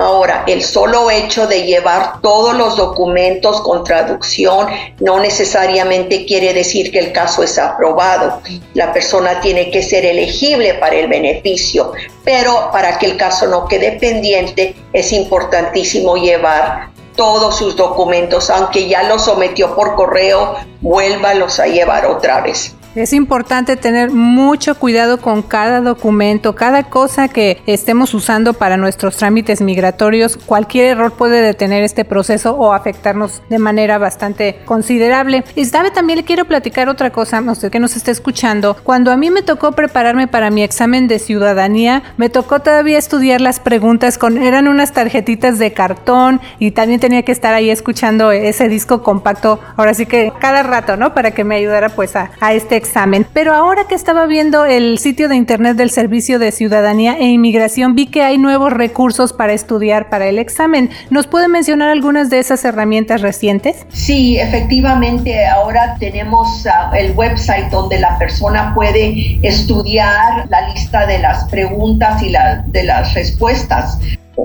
Ahora, 0.00 0.44
el 0.46 0.62
solo 0.62 1.10
hecho 1.10 1.48
de 1.48 1.64
llevar 1.64 2.20
todos 2.20 2.56
los 2.56 2.76
documentos 2.76 3.60
con 3.62 3.82
traducción 3.82 4.68
no 5.00 5.18
necesariamente 5.18 6.24
quiere 6.24 6.54
decir 6.54 6.92
que 6.92 7.00
el 7.00 7.12
caso 7.12 7.42
es 7.42 7.58
aprobado. 7.58 8.40
La 8.74 8.92
persona 8.92 9.40
tiene 9.40 9.72
que 9.72 9.82
ser 9.82 10.06
elegible 10.06 10.74
para 10.74 10.94
el 10.94 11.08
beneficio, 11.08 11.92
pero 12.22 12.70
para 12.70 12.96
que 12.96 13.06
el 13.06 13.16
caso 13.16 13.48
no 13.48 13.66
quede 13.66 13.98
pendiente 13.98 14.76
es 14.92 15.12
importantísimo 15.12 16.16
llevar 16.16 16.90
todos 17.16 17.58
sus 17.58 17.74
documentos, 17.74 18.50
aunque 18.50 18.86
ya 18.86 19.02
los 19.02 19.24
sometió 19.24 19.74
por 19.74 19.96
correo, 19.96 20.54
vuélvalos 20.80 21.58
a 21.58 21.66
llevar 21.66 22.06
otra 22.06 22.40
vez. 22.42 22.77
Es 22.94 23.12
importante 23.12 23.76
tener 23.76 24.10
mucho 24.10 24.74
cuidado 24.74 25.20
con 25.20 25.42
cada 25.42 25.80
documento, 25.80 26.54
cada 26.54 26.84
cosa 26.84 27.28
que 27.28 27.62
estemos 27.66 28.14
usando 28.14 28.54
para 28.54 28.76
nuestros 28.76 29.16
trámites 29.18 29.60
migratorios. 29.60 30.36
Cualquier 30.36 30.86
error 30.86 31.12
puede 31.12 31.42
detener 31.42 31.84
este 31.84 32.04
proceso 32.04 32.56
o 32.56 32.72
afectarnos 32.72 33.42
de 33.50 33.58
manera 33.58 33.98
bastante 33.98 34.60
considerable. 34.64 35.44
Y 35.54 35.66
sabe, 35.66 35.90
también 35.90 36.18
le 36.18 36.24
quiero 36.24 36.46
platicar 36.46 36.88
otra 36.88 37.10
cosa, 37.10 37.38
a 37.38 37.52
usted 37.52 37.70
que 37.70 37.78
nos 37.78 37.94
está 37.94 38.10
escuchando. 38.10 38.76
Cuando 38.82 39.12
a 39.12 39.16
mí 39.16 39.30
me 39.30 39.42
tocó 39.42 39.72
prepararme 39.72 40.26
para 40.26 40.50
mi 40.50 40.62
examen 40.62 41.08
de 41.08 41.18
ciudadanía, 41.18 42.02
me 42.16 42.30
tocó 42.30 42.60
todavía 42.60 42.98
estudiar 42.98 43.40
las 43.40 43.60
preguntas 43.60 44.16
con, 44.16 44.38
eran 44.38 44.66
unas 44.66 44.92
tarjetitas 44.92 45.58
de 45.58 45.72
cartón 45.72 46.40
y 46.58 46.70
también 46.70 47.00
tenía 47.00 47.22
que 47.22 47.32
estar 47.32 47.52
ahí 47.52 47.70
escuchando 47.70 48.32
ese 48.32 48.68
disco 48.68 49.02
compacto, 49.02 49.60
ahora 49.76 49.92
sí 49.94 50.06
que 50.06 50.32
cada 50.40 50.62
rato, 50.62 50.96
¿no? 50.96 51.12
Para 51.14 51.32
que 51.32 51.44
me 51.44 51.56
ayudara 51.56 51.90
pues 51.90 52.16
a, 52.16 52.30
a 52.40 52.54
este 52.54 52.77
examen. 52.78 53.26
Pero 53.34 53.54
ahora 53.54 53.84
que 53.86 53.94
estaba 53.94 54.24
viendo 54.24 54.64
el 54.64 54.98
sitio 54.98 55.28
de 55.28 55.36
internet 55.36 55.76
del 55.76 55.90
Servicio 55.90 56.38
de 56.38 56.50
Ciudadanía 56.50 57.18
e 57.18 57.26
Inmigración, 57.26 57.94
vi 57.94 58.06
que 58.06 58.22
hay 58.22 58.38
nuevos 58.38 58.72
recursos 58.72 59.34
para 59.34 59.52
estudiar 59.52 60.08
para 60.08 60.26
el 60.26 60.38
examen. 60.38 60.88
¿Nos 61.10 61.26
puede 61.26 61.48
mencionar 61.48 61.90
algunas 61.90 62.30
de 62.30 62.38
esas 62.38 62.64
herramientas 62.64 63.20
recientes? 63.20 63.84
Sí, 63.90 64.38
efectivamente, 64.38 65.46
ahora 65.46 65.96
tenemos 66.00 66.64
uh, 66.64 66.94
el 66.94 67.12
website 67.12 67.68
donde 67.70 67.98
la 67.98 68.16
persona 68.18 68.72
puede 68.74 69.38
estudiar 69.42 70.46
la 70.48 70.68
lista 70.68 71.06
de 71.06 71.18
las 71.18 71.44
preguntas 71.50 72.22
y 72.22 72.30
la, 72.30 72.64
de 72.66 72.84
las 72.84 73.12
respuestas. 73.12 73.98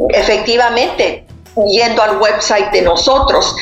Efectivamente, 0.10 1.24
yendo 1.70 2.02
al 2.02 2.18
website 2.18 2.72
de 2.72 2.82
nosotros. 2.82 3.56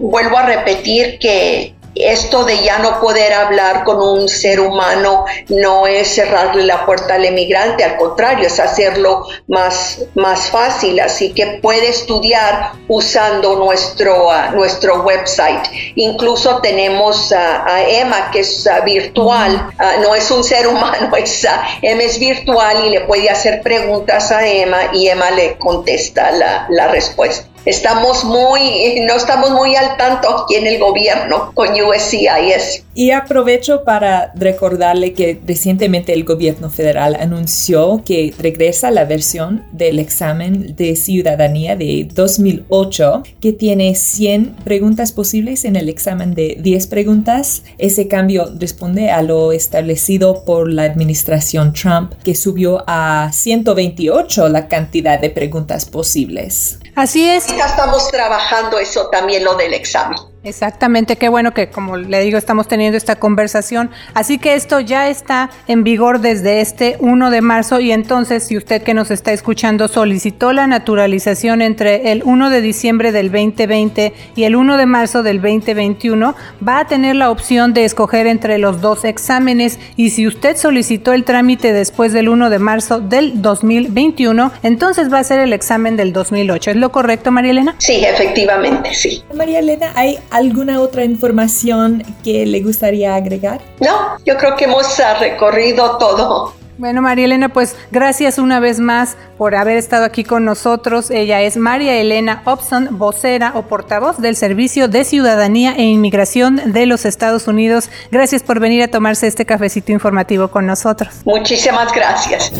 Vuelvo 0.00 0.38
a 0.38 0.46
repetir 0.46 1.18
que 1.18 1.73
esto 1.94 2.44
de 2.44 2.62
ya 2.62 2.78
no 2.78 3.00
poder 3.00 3.32
hablar 3.32 3.84
con 3.84 4.00
un 4.00 4.28
ser 4.28 4.60
humano 4.60 5.24
no 5.48 5.86
es 5.86 6.14
cerrarle 6.14 6.64
la 6.64 6.84
puerta 6.84 7.14
al 7.14 7.24
emigrante, 7.24 7.84
al 7.84 7.96
contrario, 7.96 8.46
es 8.46 8.58
hacerlo 8.58 9.26
más, 9.48 10.00
más 10.14 10.50
fácil. 10.50 11.00
Así 11.00 11.32
que 11.32 11.58
puede 11.62 11.88
estudiar 11.88 12.72
usando 12.88 13.56
nuestro, 13.56 14.28
uh, 14.28 14.54
nuestro 14.54 15.02
website. 15.02 15.66
Incluso 15.96 16.60
tenemos 16.60 17.32
a 17.32 17.82
Emma, 17.88 18.30
que 18.30 18.40
es 18.40 18.66
uh, 18.66 18.84
virtual, 18.84 19.70
uh, 19.78 20.02
no 20.02 20.14
es 20.14 20.30
un 20.30 20.42
ser 20.42 20.66
humano, 20.66 21.14
es, 21.16 21.46
Emma 21.82 22.02
es 22.02 22.18
virtual 22.18 22.86
y 22.86 22.90
le 22.90 23.00
puede 23.02 23.30
hacer 23.30 23.62
preguntas 23.62 24.30
a 24.30 24.46
Emma 24.46 24.78
y 24.92 25.08
Emma 25.08 25.30
le 25.30 25.56
contesta 25.58 26.30
la, 26.32 26.66
la 26.70 26.88
respuesta 26.88 27.53
estamos 27.64 28.24
muy, 28.24 29.00
no 29.06 29.16
estamos 29.16 29.50
muy 29.50 29.74
al 29.76 29.96
tanto 29.96 30.44
aquí 30.44 30.56
en 30.56 30.66
el 30.66 30.78
gobierno 30.78 31.52
con 31.54 31.68
USCIS. 31.68 32.84
Y 32.94 33.10
aprovecho 33.10 33.82
para 33.84 34.32
recordarle 34.34 35.14
que 35.14 35.40
recientemente 35.46 36.12
el 36.12 36.24
gobierno 36.24 36.70
federal 36.70 37.16
anunció 37.18 38.02
que 38.04 38.32
regresa 38.38 38.90
la 38.90 39.04
versión 39.04 39.64
del 39.72 39.98
examen 39.98 40.76
de 40.76 40.94
ciudadanía 40.94 41.76
de 41.76 42.08
2008, 42.12 43.22
que 43.40 43.52
tiene 43.52 43.94
100 43.94 44.56
preguntas 44.64 45.12
posibles 45.12 45.64
en 45.64 45.76
el 45.76 45.88
examen 45.88 46.34
de 46.34 46.58
10 46.60 46.86
preguntas. 46.86 47.62
Ese 47.78 48.06
cambio 48.06 48.52
responde 48.58 49.10
a 49.10 49.22
lo 49.22 49.52
establecido 49.52 50.44
por 50.44 50.72
la 50.72 50.84
administración 50.84 51.72
Trump, 51.72 52.12
que 52.22 52.34
subió 52.34 52.84
a 52.86 53.30
128 53.32 54.48
la 54.48 54.68
cantidad 54.68 55.20
de 55.20 55.30
preguntas 55.30 55.84
posibles. 55.84 56.78
Así 56.94 57.28
es. 57.28 57.48
Ya 57.48 57.66
estamos 57.66 58.08
trabajando 58.10 58.78
eso 58.78 59.08
también, 59.08 59.44
lo 59.44 59.54
del 59.54 59.74
examen. 59.74 60.18
Exactamente, 60.44 61.16
qué 61.16 61.30
bueno 61.30 61.54
que 61.54 61.70
como 61.70 61.96
le 61.96 62.20
digo 62.20 62.36
estamos 62.36 62.68
teniendo 62.68 62.98
esta 62.98 63.16
conversación. 63.16 63.90
Así 64.12 64.36
que 64.36 64.54
esto 64.54 64.78
ya 64.78 65.08
está 65.08 65.48
en 65.68 65.84
vigor 65.84 66.20
desde 66.20 66.60
este 66.60 66.96
1 67.00 67.30
de 67.30 67.40
marzo 67.40 67.80
y 67.80 67.92
entonces 67.92 68.44
si 68.44 68.58
usted 68.58 68.82
que 68.82 68.92
nos 68.92 69.10
está 69.10 69.32
escuchando 69.32 69.88
solicitó 69.88 70.52
la 70.52 70.66
naturalización 70.66 71.62
entre 71.62 72.12
el 72.12 72.22
1 72.24 72.50
de 72.50 72.60
diciembre 72.60 73.10
del 73.10 73.32
2020 73.32 74.12
y 74.36 74.44
el 74.44 74.54
1 74.54 74.76
de 74.76 74.84
marzo 74.84 75.22
del 75.22 75.40
2021, 75.40 76.34
va 76.66 76.80
a 76.80 76.86
tener 76.86 77.16
la 77.16 77.30
opción 77.30 77.72
de 77.72 77.86
escoger 77.86 78.26
entre 78.26 78.58
los 78.58 78.82
dos 78.82 79.06
exámenes 79.06 79.78
y 79.96 80.10
si 80.10 80.26
usted 80.26 80.58
solicitó 80.58 81.14
el 81.14 81.24
trámite 81.24 81.72
después 81.72 82.12
del 82.12 82.28
1 82.28 82.50
de 82.50 82.58
marzo 82.58 83.00
del 83.00 83.40
2021, 83.40 84.52
entonces 84.62 85.10
va 85.10 85.20
a 85.20 85.24
ser 85.24 85.40
el 85.40 85.54
examen 85.54 85.96
del 85.96 86.12
2008. 86.12 86.72
¿Es 86.72 86.76
lo 86.76 86.92
correcto, 86.92 87.30
María 87.30 87.52
Elena? 87.52 87.76
Sí, 87.78 88.04
efectivamente, 88.04 88.92
sí. 88.92 89.22
María 89.34 89.60
Elena, 89.60 89.90
hay 89.94 90.18
¿Alguna 90.34 90.80
otra 90.80 91.04
información 91.04 92.02
que 92.24 92.44
le 92.44 92.60
gustaría 92.60 93.14
agregar? 93.14 93.60
No, 93.78 94.18
yo 94.26 94.36
creo 94.36 94.56
que 94.56 94.64
hemos 94.64 94.98
ah, 94.98 95.14
recorrido 95.14 95.96
todo. 95.96 96.52
Bueno, 96.76 97.02
María 97.02 97.26
Elena, 97.26 97.50
pues 97.50 97.76
gracias 97.92 98.38
una 98.38 98.58
vez 98.58 98.80
más 98.80 99.16
por 99.38 99.54
haber 99.54 99.76
estado 99.76 100.04
aquí 100.04 100.24
con 100.24 100.44
nosotros. 100.44 101.10
Ella 101.10 101.40
es 101.42 101.56
María 101.56 101.94
Elena 101.94 102.42
Opson, 102.44 102.98
vocera 102.98 103.52
o 103.54 103.62
portavoz 103.62 104.18
del 104.18 104.34
Servicio 104.34 104.88
de 104.88 105.04
Ciudadanía 105.04 105.74
e 105.76 105.84
Inmigración 105.84 106.72
de 106.72 106.86
los 106.86 107.04
Estados 107.04 107.46
Unidos. 107.46 107.90
Gracias 108.10 108.42
por 108.42 108.58
venir 108.58 108.82
a 108.82 108.88
tomarse 108.88 109.28
este 109.28 109.46
cafecito 109.46 109.92
informativo 109.92 110.48
con 110.48 110.66
nosotros. 110.66 111.22
Muchísimas 111.24 111.92
gracias. 111.92 112.52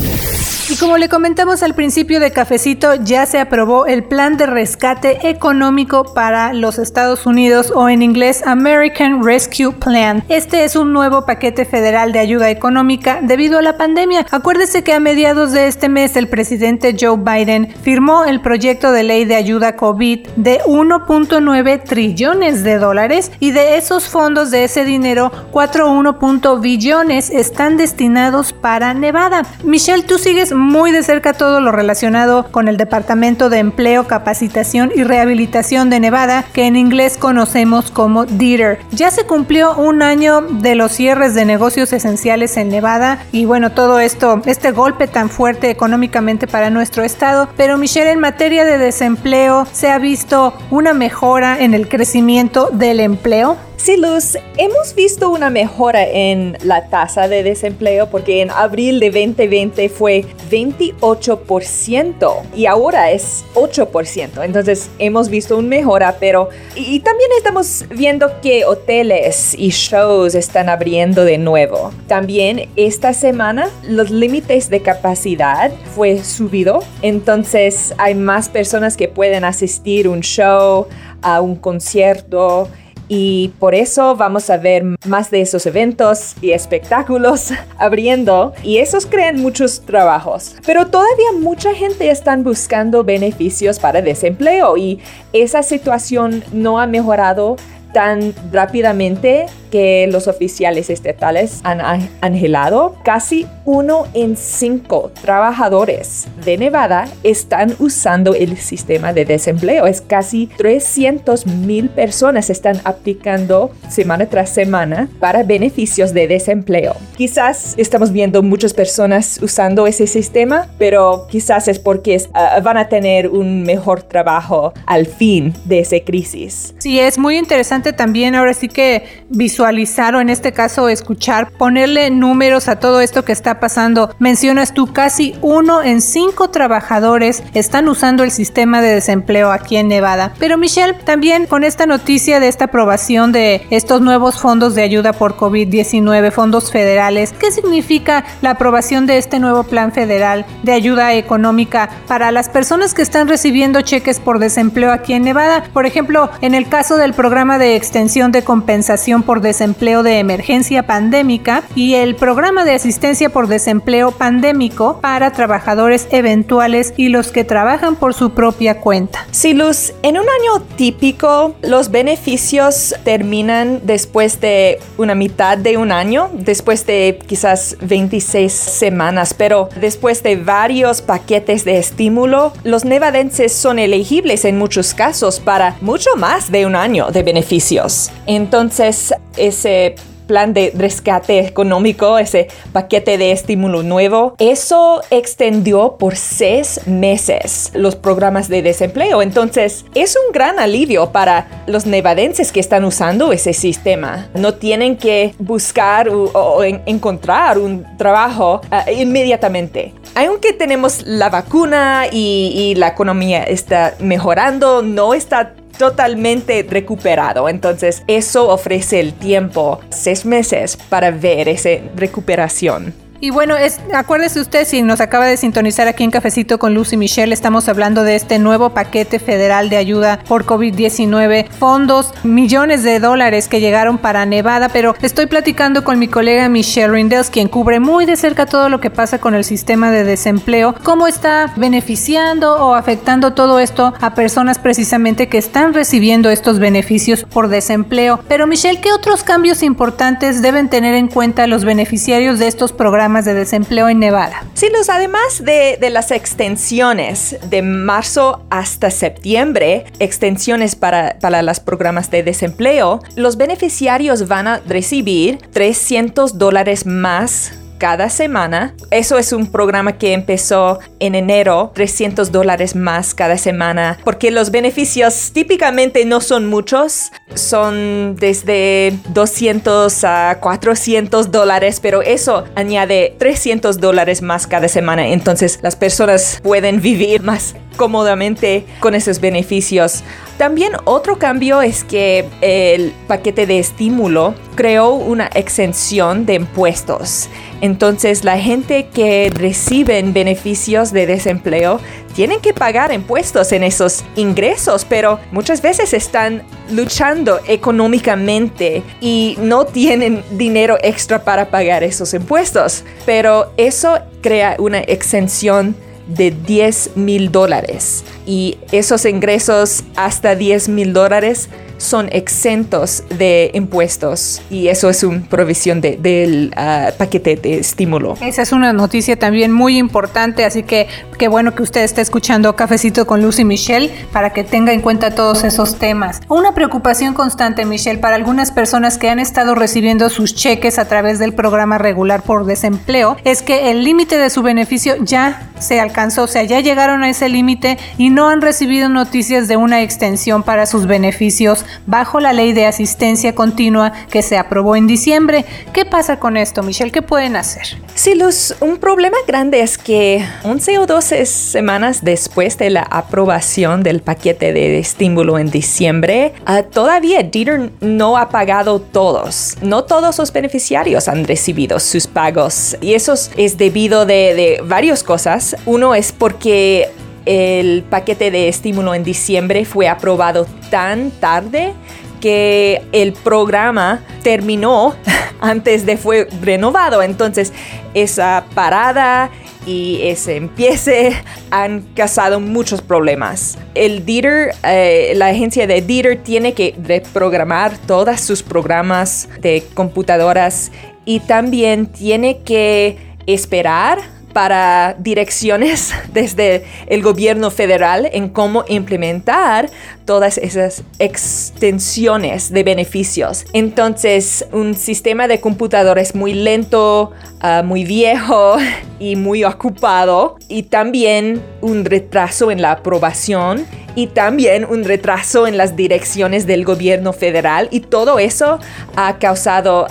Y 0.67 0.77
como 0.77 0.97
le 0.97 1.09
comentamos 1.09 1.61
al 1.61 1.75
principio 1.75 2.19
de 2.19 2.31
Cafecito, 2.31 2.95
ya 2.95 3.27
se 3.27 3.37
aprobó 3.37 3.85
el 3.85 4.03
plan 4.03 4.35
de 4.35 4.47
rescate 4.47 5.29
económico 5.29 6.15
para 6.15 6.53
los 6.53 6.79
Estados 6.79 7.27
Unidos 7.27 7.71
o 7.75 7.87
en 7.87 8.01
inglés 8.01 8.41
American 8.47 9.23
Rescue 9.23 9.73
Plan. 9.73 10.23
Este 10.27 10.63
es 10.63 10.75
un 10.75 10.91
nuevo 10.91 11.23
paquete 11.27 11.65
federal 11.65 12.11
de 12.13 12.19
ayuda 12.19 12.49
económica 12.49 13.19
debido 13.21 13.59
a 13.59 13.61
la 13.61 13.77
pandemia. 13.77 14.04
Acuérdese 14.29 14.83
que 14.83 14.93
a 14.93 14.99
mediados 14.99 15.51
de 15.51 15.65
este 15.65 15.89
mes 15.89 16.15
el 16.15 16.27
presidente 16.27 16.95
Joe 16.99 17.17
Biden 17.17 17.73
firmó 17.81 18.23
el 18.25 18.39
proyecto 18.39 18.91
de 18.91 19.01
ley 19.01 19.25
de 19.25 19.35
ayuda 19.35 19.75
COVID 19.75 20.27
de 20.35 20.59
1.9 20.67 21.83
trillones 21.83 22.63
de 22.63 22.77
dólares 22.77 23.31
y 23.39 23.49
de 23.49 23.77
esos 23.77 24.07
fondos 24.07 24.51
de 24.51 24.63
ese 24.63 24.85
dinero 24.85 25.31
4.1 25.51 26.61
billones 26.61 27.31
están 27.31 27.77
destinados 27.77 28.53
para 28.53 28.93
Nevada. 28.93 29.41
Michelle, 29.63 30.03
tú 30.03 30.19
sigues 30.19 30.53
muy 30.53 30.91
de 30.91 31.01
cerca 31.01 31.33
todo 31.33 31.59
lo 31.59 31.71
relacionado 31.71 32.51
con 32.51 32.67
el 32.67 32.77
Departamento 32.77 33.49
de 33.49 33.57
Empleo, 33.57 34.05
Capacitación 34.05 34.91
y 34.95 35.03
Rehabilitación 35.03 35.89
de 35.89 35.99
Nevada, 35.99 36.45
que 36.53 36.67
en 36.67 36.75
inglés 36.75 37.17
conocemos 37.17 37.89
como 37.89 38.25
DITER. 38.25 38.77
Ya 38.91 39.09
se 39.09 39.25
cumplió 39.25 39.75
un 39.75 40.03
año 40.03 40.41
de 40.41 40.75
los 40.75 40.91
cierres 40.91 41.33
de 41.33 41.45
negocios 41.45 41.91
esenciales 41.91 42.55
en 42.57 42.69
Nevada 42.69 43.25
y 43.31 43.45
bueno, 43.45 43.71
todo 43.71 43.94
esto, 43.99 44.41
este 44.45 44.71
golpe 44.71 45.07
tan 45.07 45.29
fuerte 45.29 45.69
económicamente 45.69 46.47
para 46.47 46.69
nuestro 46.69 47.03
estado, 47.03 47.49
pero 47.57 47.77
Michelle, 47.77 48.11
en 48.11 48.19
materia 48.19 48.65
de 48.65 48.77
desempleo, 48.77 49.65
¿se 49.71 49.89
ha 49.89 49.99
visto 49.99 50.53
una 50.71 50.93
mejora 50.93 51.59
en 51.61 51.73
el 51.73 51.87
crecimiento 51.87 52.69
del 52.71 52.99
empleo? 52.99 53.57
Sí, 53.77 53.97
Luz, 53.97 54.37
hemos 54.57 54.95
visto 54.95 55.29
una 55.29 55.49
mejora 55.49 56.07
en 56.07 56.57
la 56.63 56.89
tasa 56.89 57.27
de 57.27 57.43
desempleo 57.43 58.09
porque 58.09 58.41
en 58.41 58.49
abril 58.49 58.99
de 58.99 59.11
2020 59.11 59.89
fue 59.89 60.25
28% 60.49 62.41
y 62.55 62.65
ahora 62.65 63.11
es 63.11 63.43
8%. 63.53 64.43
Entonces 64.43 64.89
hemos 64.97 65.29
visto 65.29 65.57
una 65.57 65.67
mejora, 65.67 66.15
pero 66.19 66.49
y, 66.75 66.99
también 67.01 67.29
estamos 67.37 67.85
viendo 67.89 68.41
que 68.41 68.65
hoteles 68.65 69.53
y 69.55 69.69
shows 69.69 70.35
están 70.35 70.69
abriendo 70.69 71.23
de 71.23 71.37
nuevo. 71.37 71.91
También 72.07 72.69
esta 72.75 73.13
semana 73.13 73.69
los 73.87 74.09
límites 74.09 74.69
de 74.69 74.81
capacidad 74.81 75.71
fue 75.95 76.23
subido, 76.23 76.83
entonces 77.01 77.93
hay 77.97 78.15
más 78.15 78.49
personas 78.49 78.97
que 78.97 79.07
pueden 79.07 79.43
asistir 79.43 80.07
a 80.07 80.09
un 80.09 80.21
show, 80.21 80.87
a 81.21 81.41
un 81.41 81.55
concierto 81.55 82.67
y 83.07 83.49
por 83.59 83.75
eso 83.75 84.15
vamos 84.15 84.49
a 84.49 84.57
ver 84.57 84.83
más 85.05 85.29
de 85.29 85.41
esos 85.41 85.65
eventos 85.65 86.35
y 86.41 86.51
espectáculos 86.51 87.51
abriendo 87.77 88.53
y 88.63 88.77
esos 88.77 89.05
crean 89.05 89.39
muchos 89.41 89.81
trabajos. 89.81 90.55
Pero 90.65 90.87
todavía 90.87 91.31
mucha 91.39 91.73
gente 91.73 92.09
está 92.09 92.35
buscando 92.37 93.03
beneficios 93.03 93.79
para 93.79 94.01
desempleo 94.01 94.77
y 94.77 94.99
esa 95.33 95.61
situación 95.63 96.43
no 96.51 96.79
ha 96.79 96.87
mejorado 96.87 97.57
tan 97.93 98.33
rápidamente 98.51 99.45
que 99.75 100.07
los 100.09 100.29
oficiales 100.29 100.89
estatales 100.89 101.59
han 101.65 101.81
angelado. 102.21 102.95
Casi 103.03 103.45
uno 103.65 104.07
en 104.13 104.37
cinco 104.37 105.11
trabajadores 105.21 106.27
de 106.45 106.57
Nevada 106.57 107.09
están 107.23 107.75
usando 107.79 108.35
el 108.35 108.55
sistema 108.55 109.11
de 109.11 109.25
desempleo. 109.25 109.85
Es 109.85 109.99
casi 109.99 110.47
300 110.47 111.45
mil 111.47 111.89
personas 111.89 112.49
están 112.49 112.79
aplicando 112.85 113.69
semana 113.89 114.27
tras 114.27 114.49
semana 114.49 115.09
para 115.19 115.43
beneficios 115.43 116.13
de 116.13 116.29
desempleo. 116.29 116.95
Quizás 117.17 117.73
estamos 117.75 118.13
viendo 118.13 118.41
muchas 118.43 118.73
personas 118.73 119.41
usando 119.41 119.87
ese 119.87 120.07
sistema, 120.07 120.69
pero 120.77 121.27
quizás 121.29 121.67
es 121.67 121.79
porque 121.79 122.21
ah, 122.33 122.61
van 122.63 122.77
a 122.77 122.87
tener 122.87 123.27
un 123.27 123.63
mejor 123.63 124.03
trabajo 124.03 124.73
al 124.85 125.05
fin 125.05 125.53
de 125.65 125.79
esa 125.79 125.99
crisis. 125.99 126.73
Sí, 126.77 126.97
es 126.97 127.17
muy 127.17 127.37
interesante 127.37 127.91
también 127.91 128.35
ahora 128.35 128.53
sí 128.53 128.69
que 128.69 129.24
visualizar 129.29 130.15
o 130.15 130.21
en 130.21 130.29
este 130.29 130.51
caso 130.51 130.89
escuchar, 130.89 131.51
ponerle 131.51 132.09
números 132.09 132.67
a 132.67 132.77
todo 132.77 133.01
esto 133.01 133.25
que 133.25 133.31
está 133.31 133.59
pasando. 133.59 134.13
Mencionas 134.19 134.73
tú, 134.73 134.91
casi 134.93 135.35
uno 135.41 135.83
en 135.83 136.01
cinco 136.01 136.49
trabajadores 136.49 137.43
están 137.53 137.87
usando 137.87 138.23
el 138.23 138.31
sistema 138.31 138.81
de 138.81 138.93
desempleo 138.93 139.51
aquí 139.51 139.77
en 139.77 139.87
Nevada. 139.87 140.33
Pero 140.39 140.57
Michelle, 140.57 140.93
también 140.93 141.45
con 141.47 141.63
esta 141.63 141.85
noticia 141.85 142.39
de 142.39 142.47
esta 142.47 142.65
aprobación 142.65 143.31
de 143.31 143.65
estos 143.69 144.01
nuevos 144.01 144.39
fondos 144.39 144.75
de 144.75 144.83
ayuda 144.83 145.13
por 145.13 145.37
COVID-19, 145.37 146.31
fondos 146.31 146.71
federales, 146.71 147.33
¿qué 147.33 147.51
significa 147.51 148.25
la 148.41 148.51
aprobación 148.51 149.05
de 149.05 149.17
este 149.17 149.39
nuevo 149.39 149.63
plan 149.63 149.91
federal 149.91 150.45
de 150.63 150.73
ayuda 150.73 151.13
económica 151.13 151.89
para 152.07 152.31
las 152.31 152.49
personas 152.49 152.93
que 152.93 153.01
están 153.01 153.27
recibiendo 153.27 153.81
cheques 153.81 154.19
por 154.19 154.39
desempleo 154.39 154.91
aquí 154.91 155.13
en 155.13 155.23
Nevada? 155.23 155.63
Por 155.73 155.85
ejemplo, 155.85 156.29
en 156.41 156.55
el 156.55 156.67
caso 156.67 156.97
del 156.97 157.13
programa 157.13 157.57
de 157.57 157.75
extensión 157.75 158.31
de 158.31 158.43
compensación 158.43 159.14
por 159.23 159.41
desempleo 159.41 160.03
de 160.03 160.19
emergencia 160.19 160.87
pandémica 160.87 161.63
y 161.75 161.95
el 161.95 162.15
programa 162.15 162.65
de 162.65 162.73
asistencia 162.73 163.29
por 163.29 163.47
desempleo 163.47 164.11
pandémico 164.11 164.99
para 165.01 165.31
trabajadores 165.31 166.07
eventuales 166.11 166.93
y 166.97 167.09
los 167.09 167.31
que 167.31 167.43
trabajan 167.43 167.95
por 167.95 168.13
su 168.13 168.31
propia 168.31 168.79
cuenta. 168.81 169.25
Sí, 169.31 169.53
Luz, 169.53 169.93
en 170.03 170.17
un 170.17 170.25
año 170.25 170.65
típico 170.75 171.55
los 171.61 171.91
beneficios 171.91 172.95
terminan 173.03 173.81
después 173.83 174.39
de 174.41 174.79
una 174.97 175.15
mitad 175.15 175.57
de 175.57 175.77
un 175.77 175.91
año, 175.91 176.29
después 176.33 176.85
de 176.85 177.19
quizás 177.27 177.77
26 177.81 178.51
semanas, 178.51 179.33
pero 179.33 179.69
después 179.79 180.23
de 180.23 180.35
varios 180.35 181.01
paquetes 181.01 181.65
de 181.65 181.77
estímulo, 181.77 182.53
los 182.63 182.85
nevadenses 182.85 183.53
son 183.53 183.79
elegibles 183.79 184.45
en 184.45 184.57
muchos 184.57 184.93
casos 184.93 185.39
para 185.39 185.75
mucho 185.81 186.09
más 186.17 186.51
de 186.51 186.65
un 186.65 186.75
año 186.75 187.11
de 187.11 187.23
beneficios 187.23 188.11
entonces, 188.27 189.04
ese 189.37 189.95
plan 190.25 190.53
de 190.53 190.73
rescate 190.75 191.39
económico, 191.39 192.17
ese 192.17 192.47
paquete 192.73 193.17
de 193.17 193.31
estímulo 193.31 193.83
nuevo, 193.83 194.35
eso 194.39 195.01
extendió 195.09 195.97
por 195.97 196.15
seis 196.15 196.81
meses 196.85 197.71
los 197.73 197.95
programas 197.95 198.49
de 198.49 198.61
desempleo. 198.61 199.21
Entonces, 199.21 199.85
es 199.93 200.15
un 200.15 200.33
gran 200.33 200.59
alivio 200.59 201.11
para 201.11 201.47
los 201.67 201.85
nevadenses 201.85 202.51
que 202.51 202.59
están 202.59 202.83
usando 202.85 203.31
ese 203.31 203.53
sistema. 203.53 204.29
No 204.33 204.55
tienen 204.55 204.97
que 204.97 205.35
buscar 205.39 206.09
o, 206.09 206.63
encontrar 206.63 207.57
un 207.57 207.85
trabajo 207.97 208.61
ah, 208.71 208.89
inmediatamente. 208.91 209.93
Aunque 210.15 210.53
tenemos 210.53 211.03
la 211.05 211.29
vacuna 211.29 212.05
y 212.11 212.73
la 212.77 212.87
economía 212.87 213.43
está 213.43 213.95
mejorando, 213.99 214.81
no 214.81 215.13
está 215.13 215.53
totalmente 215.77 216.65
recuperado. 216.69 217.49
Entonces 217.49 218.03
eso 218.07 218.49
ofrece 218.49 218.99
el 218.99 219.13
tiempo, 219.13 219.79
seis 219.89 220.25
meses, 220.25 220.77
para 220.89 221.11
ver 221.11 221.47
esa 221.47 221.69
recuperación. 221.95 223.04
Y 223.25 223.31
bueno, 223.31 223.57
es, 223.57 223.79
acuérdese 223.91 224.39
usted, 224.39 224.67
si 224.67 224.83
nos 224.83 225.01
acaba 225.01 225.25
de 225.25 225.35
sintonizar 225.35 225.87
aquí 225.87 226.03
en 226.03 226.11
Cafecito 226.11 226.59
con 226.59 226.75
Lucy 226.75 226.95
Michelle, 226.95 227.33
estamos 227.33 227.67
hablando 227.67 228.03
de 228.03 228.15
este 228.15 228.37
nuevo 228.37 228.69
paquete 228.69 229.17
federal 229.17 229.67
de 229.67 229.77
ayuda 229.77 230.19
por 230.27 230.45
COVID-19, 230.45 231.49
fondos, 231.49 232.13
millones 232.21 232.83
de 232.83 232.99
dólares 232.99 233.47
que 233.47 233.61
llegaron 233.61 233.97
para 233.97 234.27
Nevada, 234.27 234.69
pero 234.69 234.93
estoy 235.01 235.25
platicando 235.25 235.83
con 235.83 235.97
mi 235.97 236.07
colega 236.07 236.49
Michelle 236.49 236.89
Rindels, 236.89 237.31
quien 237.31 237.47
cubre 237.47 237.79
muy 237.79 238.05
de 238.05 238.15
cerca 238.15 238.45
todo 238.45 238.69
lo 238.69 238.79
que 238.79 238.91
pasa 238.91 239.17
con 239.17 239.33
el 239.33 239.43
sistema 239.43 239.89
de 239.89 240.03
desempleo, 240.03 240.75
cómo 240.83 241.07
está 241.07 241.51
beneficiando 241.55 242.53
o 242.57 242.75
afectando 242.75 243.33
todo 243.33 243.59
esto 243.59 243.91
a 244.01 244.13
personas 244.13 244.59
precisamente 244.59 245.29
que 245.29 245.39
están 245.39 245.73
recibiendo 245.73 246.29
estos 246.29 246.59
beneficios 246.59 247.23
por 247.23 247.47
desempleo. 247.47 248.19
Pero 248.27 248.45
Michelle, 248.45 248.81
¿qué 248.81 248.93
otros 248.93 249.23
cambios 249.23 249.63
importantes 249.63 250.43
deben 250.43 250.69
tener 250.69 250.93
en 250.93 251.07
cuenta 251.07 251.47
los 251.47 251.65
beneficiarios 251.65 252.37
de 252.37 252.45
estos 252.45 252.71
programas? 252.71 253.14
De 253.23 253.33
desempleo 253.33 253.87
en 253.87 253.99
Nevada. 253.99 254.43
Sí, 254.55 254.67
Luz, 254.75 254.89
además 254.89 255.43
de, 255.43 255.77
de 255.79 255.89
las 255.89 256.11
extensiones 256.11 257.37
de 257.49 257.61
marzo 257.61 258.45
hasta 258.49 258.91
septiembre, 258.91 259.85
extensiones 259.99 260.75
para, 260.75 261.17
para 261.21 261.41
los 261.41 261.61
programas 261.61 262.11
de 262.11 262.23
desempleo, 262.23 262.99
los 263.15 263.37
beneficiarios 263.37 264.27
van 264.27 264.47
a 264.47 264.59
recibir 264.67 265.37
300 265.53 266.37
dólares 266.37 266.85
más 266.85 267.53
cada 267.77 268.09
semana. 268.09 268.73
Eso 268.91 269.17
es 269.17 269.33
un 269.33 269.51
programa 269.51 269.97
que 269.97 270.13
empezó 270.13 270.79
en 270.99 271.15
enero, 271.15 271.71
300 271.73 272.31
dólares 272.31 272.75
más 272.75 273.13
cada 273.13 273.37
semana, 273.37 273.97
porque 274.03 274.31
los 274.31 274.51
beneficios 274.51 275.31
típicamente 275.33 276.05
no 276.05 276.21
son 276.21 276.47
muchos, 276.47 277.11
son 277.33 278.15
desde 278.15 278.93
200 279.09 280.03
a 280.03 280.37
400 280.39 281.31
dólares, 281.31 281.79
pero 281.81 282.01
eso 282.01 282.45
añade 282.55 283.15
300 283.17 283.79
dólares 283.79 284.21
más 284.21 284.47
cada 284.47 284.67
semana, 284.67 285.07
entonces 285.07 285.59
las 285.61 285.75
personas 285.75 286.39
pueden 286.43 286.81
vivir 286.81 287.21
más 287.21 287.55
cómodamente 287.75 288.65
con 288.79 288.95
esos 288.95 289.19
beneficios. 289.19 290.03
También 290.37 290.73
otro 290.83 291.17
cambio 291.17 291.61
es 291.61 291.83
que 291.83 292.25
el 292.41 292.91
paquete 293.07 293.45
de 293.45 293.59
estímulo 293.59 294.35
creó 294.55 294.91
una 294.91 295.27
exención 295.27 296.25
de 296.25 296.35
impuestos. 296.35 297.29
Entonces 297.61 298.25
la 298.25 298.37
gente 298.37 298.87
que 298.93 299.31
reciben 299.33 300.13
beneficios 300.13 300.91
de 300.91 301.07
desempleo 301.07 301.79
tienen 302.15 302.41
que 302.41 302.53
pagar 302.53 302.93
impuestos 302.93 303.51
en 303.53 303.63
esos 303.63 304.03
ingresos, 304.15 304.85
pero 304.85 305.19
muchas 305.31 305.61
veces 305.61 305.93
están 305.93 306.43
luchando 306.69 307.39
económicamente 307.47 308.83
y 309.01 309.37
no 309.39 309.65
tienen 309.65 310.23
dinero 310.31 310.77
extra 310.81 311.23
para 311.23 311.49
pagar 311.49 311.83
esos 311.83 312.13
impuestos. 312.13 312.83
Pero 313.05 313.51
eso 313.57 313.99
crea 314.21 314.55
una 314.59 314.79
exención 314.79 315.75
de 316.07 316.31
10 316.31 316.91
mil 316.95 317.31
dólares 317.31 318.03
y 318.25 318.57
esos 318.71 319.05
ingresos 319.05 319.83
hasta 319.95 320.35
10 320.35 320.69
mil 320.69 320.93
dólares 320.93 321.49
son 321.77 322.09
exentos 322.11 323.03
de 323.09 323.51
impuestos 323.53 324.41
y 324.49 324.67
eso 324.67 324.89
es 324.89 325.03
una 325.03 325.21
provisión 325.29 325.81
del 325.81 326.53
ah, 326.55 326.91
paquete 326.97 327.35
de 327.35 327.59
estímulo. 327.59 328.15
Esa 328.21 328.41
es 328.41 328.51
una 328.51 328.73
noticia 328.73 329.17
también 329.17 329.51
muy 329.51 329.77
importante, 329.77 330.45
así 330.45 330.63
que 330.63 330.87
qué 331.17 331.27
bueno 331.27 331.53
que 331.55 331.63
usted 331.63 331.83
esté 331.83 332.01
escuchando 332.01 332.55
Cafecito 332.55 333.05
con 333.05 333.21
Lucy 333.21 333.43
Michelle 333.43 333.91
para 334.11 334.31
que 334.31 334.43
tenga 334.43 334.73
en 334.73 334.81
cuenta 334.81 335.15
todos 335.15 335.43
esos 335.43 335.77
temas. 335.77 336.21
Una 336.27 336.53
preocupación 336.53 337.13
constante, 337.13 337.65
Michelle, 337.65 337.99
para 337.99 338.15
algunas 338.15 338.51
personas 338.51 338.97
que 338.97 339.09
han 339.09 339.19
estado 339.19 339.55
recibiendo 339.55 340.09
sus 340.09 340.35
cheques 340.35 340.79
a 340.79 340.87
través 340.87 341.19
del 341.19 341.33
programa 341.33 341.77
regular 341.77 342.21
por 342.23 342.45
desempleo 342.45 343.17
es 343.23 343.41
que 343.41 343.71
el 343.71 343.83
límite 343.83 344.17
de 344.17 344.29
su 344.29 344.41
beneficio 344.41 344.95
ya 345.01 345.49
se 345.59 345.79
alcanzó, 345.79 345.94
o 345.97 346.27
sea, 346.27 346.43
ya 346.43 346.59
llegaron 346.59 347.03
a 347.03 347.09
ese 347.09 347.29
límite 347.29 347.77
y 347.97 348.09
no 348.09 348.27
han 348.27 348.41
recibido 348.41 348.89
noticias 348.89 349.47
de 349.47 349.55
una 349.55 349.81
extensión 349.81 350.43
para 350.43 350.65
sus 350.65 350.87
beneficios 350.87 351.65
bajo 351.85 352.19
la 352.19 352.33
ley 352.33 352.51
de 352.51 352.65
asistencia 352.65 353.33
continua 353.33 353.93
que 354.09 354.21
se 354.21 354.37
aprobó 354.37 354.75
en 354.75 354.87
diciembre. 354.87 355.45
¿Qué 355.73 355.85
pasa 355.85 356.19
con 356.19 356.35
esto, 356.35 356.63
Michelle? 356.63 356.91
¿Qué 356.91 357.01
pueden 357.01 357.37
hacer? 357.37 357.77
Sí, 357.93 358.13
Luz, 358.13 358.55
un 358.59 358.77
problema 358.77 359.17
grande 359.25 359.61
es 359.61 359.77
que 359.77 360.25
11 360.43 360.79
o 360.79 360.85
12 360.85 361.25
semanas 361.25 362.03
después 362.03 362.57
de 362.57 362.69
la 362.69 362.81
aprobación 362.81 363.81
del 363.81 364.01
paquete 364.01 364.51
de 364.51 364.77
estímulo 364.79 365.39
en 365.39 365.49
diciembre, 365.49 366.33
uh, 366.45 366.61
todavía 366.69 367.23
Dieter 367.23 367.71
no 367.79 368.17
ha 368.17 368.27
pagado 368.29 368.81
todos. 368.81 369.55
No 369.61 369.85
todos 369.85 370.17
los 370.17 370.33
beneficiarios 370.33 371.07
han 371.07 371.25
recibido 371.25 371.79
sus 371.79 372.05
pagos 372.05 372.75
y 372.81 372.95
eso 372.95 373.13
es 373.13 373.57
debido 373.57 374.05
de, 374.05 374.33
de 374.33 374.61
varias 374.65 375.01
cosas. 375.01 375.55
Uno 375.65 375.84
es 375.93 376.11
porque 376.11 376.89
el 377.25 377.83
paquete 377.83 378.31
de 378.31 378.47
estímulo 378.47 378.95
en 378.95 379.03
diciembre 379.03 379.65
fue 379.65 379.87
aprobado 379.87 380.47
tan 380.69 381.11
tarde 381.11 381.73
que 382.21 382.81
el 382.91 383.13
programa 383.13 384.03
terminó 384.23 384.95
antes 385.41 385.85
de 385.85 385.97
fue 385.97 386.27
renovado. 386.41 387.03
Entonces, 387.03 387.53
esa 387.93 388.45
parada 388.53 389.29
y 389.65 389.99
ese 390.03 390.35
empiece 390.35 391.13
han 391.51 391.81
causado 391.95 392.39
muchos 392.39 392.81
problemas. 392.81 393.57
El 393.73 394.05
Dieter, 394.05 394.53
eh, 394.63 395.13
la 395.15 395.27
agencia 395.27 395.67
de 395.67 395.81
Dieter 395.81 396.21
tiene 396.23 396.53
que 396.53 396.75
reprogramar 396.81 397.77
todos 397.77 398.21
sus 398.21 398.43
programas 398.43 399.27
de 399.41 399.63
computadoras 399.73 400.71
y 401.05 401.19
también 401.21 401.87
tiene 401.87 402.39
que 402.39 402.97
esperar 403.27 404.14
para 404.35 404.97
direcciones 404.99 405.93
desde 406.13 406.65
el 406.87 407.01
gobierno 407.01 407.51
federal 407.51 408.09
en 408.11 408.27
cómo 408.27 408.65
implementar 408.67 409.69
todas 410.03 410.37
esas 410.37 410.83
extensiones 410.99 412.51
de 412.51 412.63
beneficios. 412.63 413.45
Entonces, 413.53 414.45
un 414.51 414.73
sistema 414.75 415.29
de 415.29 415.39
computadores 415.39 416.15
muy 416.15 416.33
lento, 416.33 417.13
ah, 417.39 417.63
muy 417.63 417.85
viejo 417.85 418.57
y 418.99 419.15
muy 419.15 419.45
ocupado 419.45 420.35
y 420.49 420.63
también 420.63 421.41
un 421.61 421.85
retraso 421.85 422.51
en 422.51 422.61
la 422.61 422.73
aprobación 422.73 423.65
y 423.95 424.07
también 424.07 424.65
un 424.65 424.83
retraso 424.83 425.47
en 425.47 425.55
las 425.55 425.77
direcciones 425.77 426.45
del 426.45 426.65
gobierno 426.65 427.13
federal 427.13 427.69
y 427.71 427.79
todo 427.79 428.19
eso 428.19 428.59
ha 428.97 429.17
causado 429.17 429.87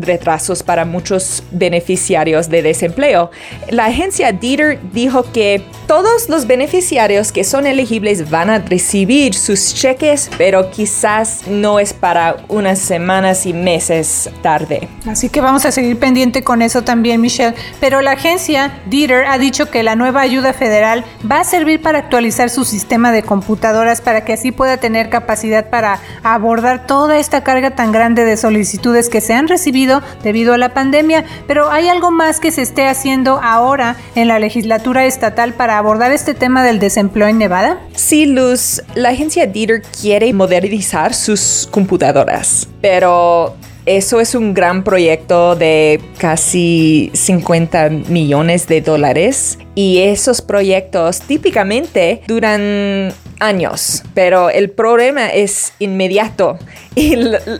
retrasos 0.00 0.62
para 0.62 0.84
muchos 0.84 1.42
beneficiarios 1.50 2.48
de 2.48 2.62
desempleo. 2.62 3.30
La 3.70 3.86
agencia 3.86 4.32
Dieter 4.32 4.78
dijo 4.92 5.24
que 5.32 5.62
todos 5.86 6.28
los 6.28 6.46
beneficiarios 6.46 7.32
que 7.32 7.44
son 7.44 7.66
elegibles 7.66 8.30
van 8.30 8.50
a 8.50 8.58
recibir 8.58 9.34
sus 9.34 9.74
cheques, 9.74 10.30
pero 10.36 10.70
quizás 10.70 11.46
no 11.48 11.78
es 11.78 11.92
para 11.92 12.36
unas 12.48 12.78
semanas 12.78 13.46
y 13.46 13.52
meses 13.52 14.30
tarde. 14.42 14.88
Así 15.06 15.28
que 15.28 15.40
vamos 15.40 15.64
a 15.64 15.72
seguir 15.72 15.98
pendiente 15.98 16.42
con 16.42 16.62
eso 16.62 16.82
también, 16.82 17.20
Michelle. 17.20 17.54
Pero 17.80 18.00
la 18.00 18.12
agencia 18.12 18.80
Dieter 18.86 19.24
ha 19.24 19.38
dicho 19.38 19.70
que 19.70 19.82
la 19.82 19.96
nueva 19.96 20.20
ayuda 20.20 20.52
federal 20.52 21.04
va 21.30 21.40
a 21.40 21.44
servir 21.44 21.80
para 21.80 21.98
actualizar 21.98 22.50
su 22.50 22.64
sistema 22.64 23.12
de 23.12 23.22
computadoras 23.22 24.00
para 24.00 24.24
que 24.24 24.34
así 24.34 24.52
pueda 24.52 24.76
tener 24.76 25.08
capacidad 25.08 25.70
para 25.70 26.00
abordar 26.22 26.86
toda 26.86 27.18
esta 27.18 27.42
carga 27.42 27.70
tan 27.70 27.92
grande 27.92 28.24
de 28.24 28.36
solicitudes 28.36 29.08
que 29.08 29.20
se 29.20 29.34
han 29.34 29.48
recibido 29.48 29.87
debido 30.22 30.54
a 30.54 30.58
la 30.58 30.74
pandemia. 30.74 31.24
Pero 31.46 31.70
hay 31.70 31.88
algo 31.88 32.10
más 32.10 32.40
que 32.40 32.50
se 32.50 32.62
esté 32.62 32.86
haciendo 32.86 33.40
ahora 33.42 33.96
en 34.14 34.28
la 34.28 34.38
legislatura 34.38 35.06
estatal 35.06 35.54
para 35.54 35.78
abordar 35.78 36.12
este 36.12 36.34
tema 36.34 36.64
del 36.64 36.78
desempleo 36.78 37.28
en 37.28 37.38
Nevada. 37.38 37.80
Sí, 37.94 38.26
Luz, 38.26 38.82
la 38.94 39.10
agencia 39.10 39.46
Dieter 39.46 39.82
quiere 40.00 40.32
modernizar 40.32 41.14
sus 41.14 41.68
computadoras, 41.70 42.68
pero 42.80 43.56
eso 43.88 44.20
es 44.20 44.34
un 44.34 44.52
gran 44.52 44.84
proyecto 44.84 45.56
de 45.56 45.98
casi 46.18 47.10
50 47.14 47.88
millones 47.88 48.66
de 48.66 48.82
dólares 48.82 49.58
y 49.74 49.98
esos 49.98 50.42
proyectos 50.42 51.22
típicamente 51.22 52.20
duran 52.26 53.14
años, 53.40 54.02
pero 54.14 54.50
el 54.50 54.70
problema 54.70 55.28
es 55.28 55.72
inmediato 55.78 56.58
y 56.94 57.16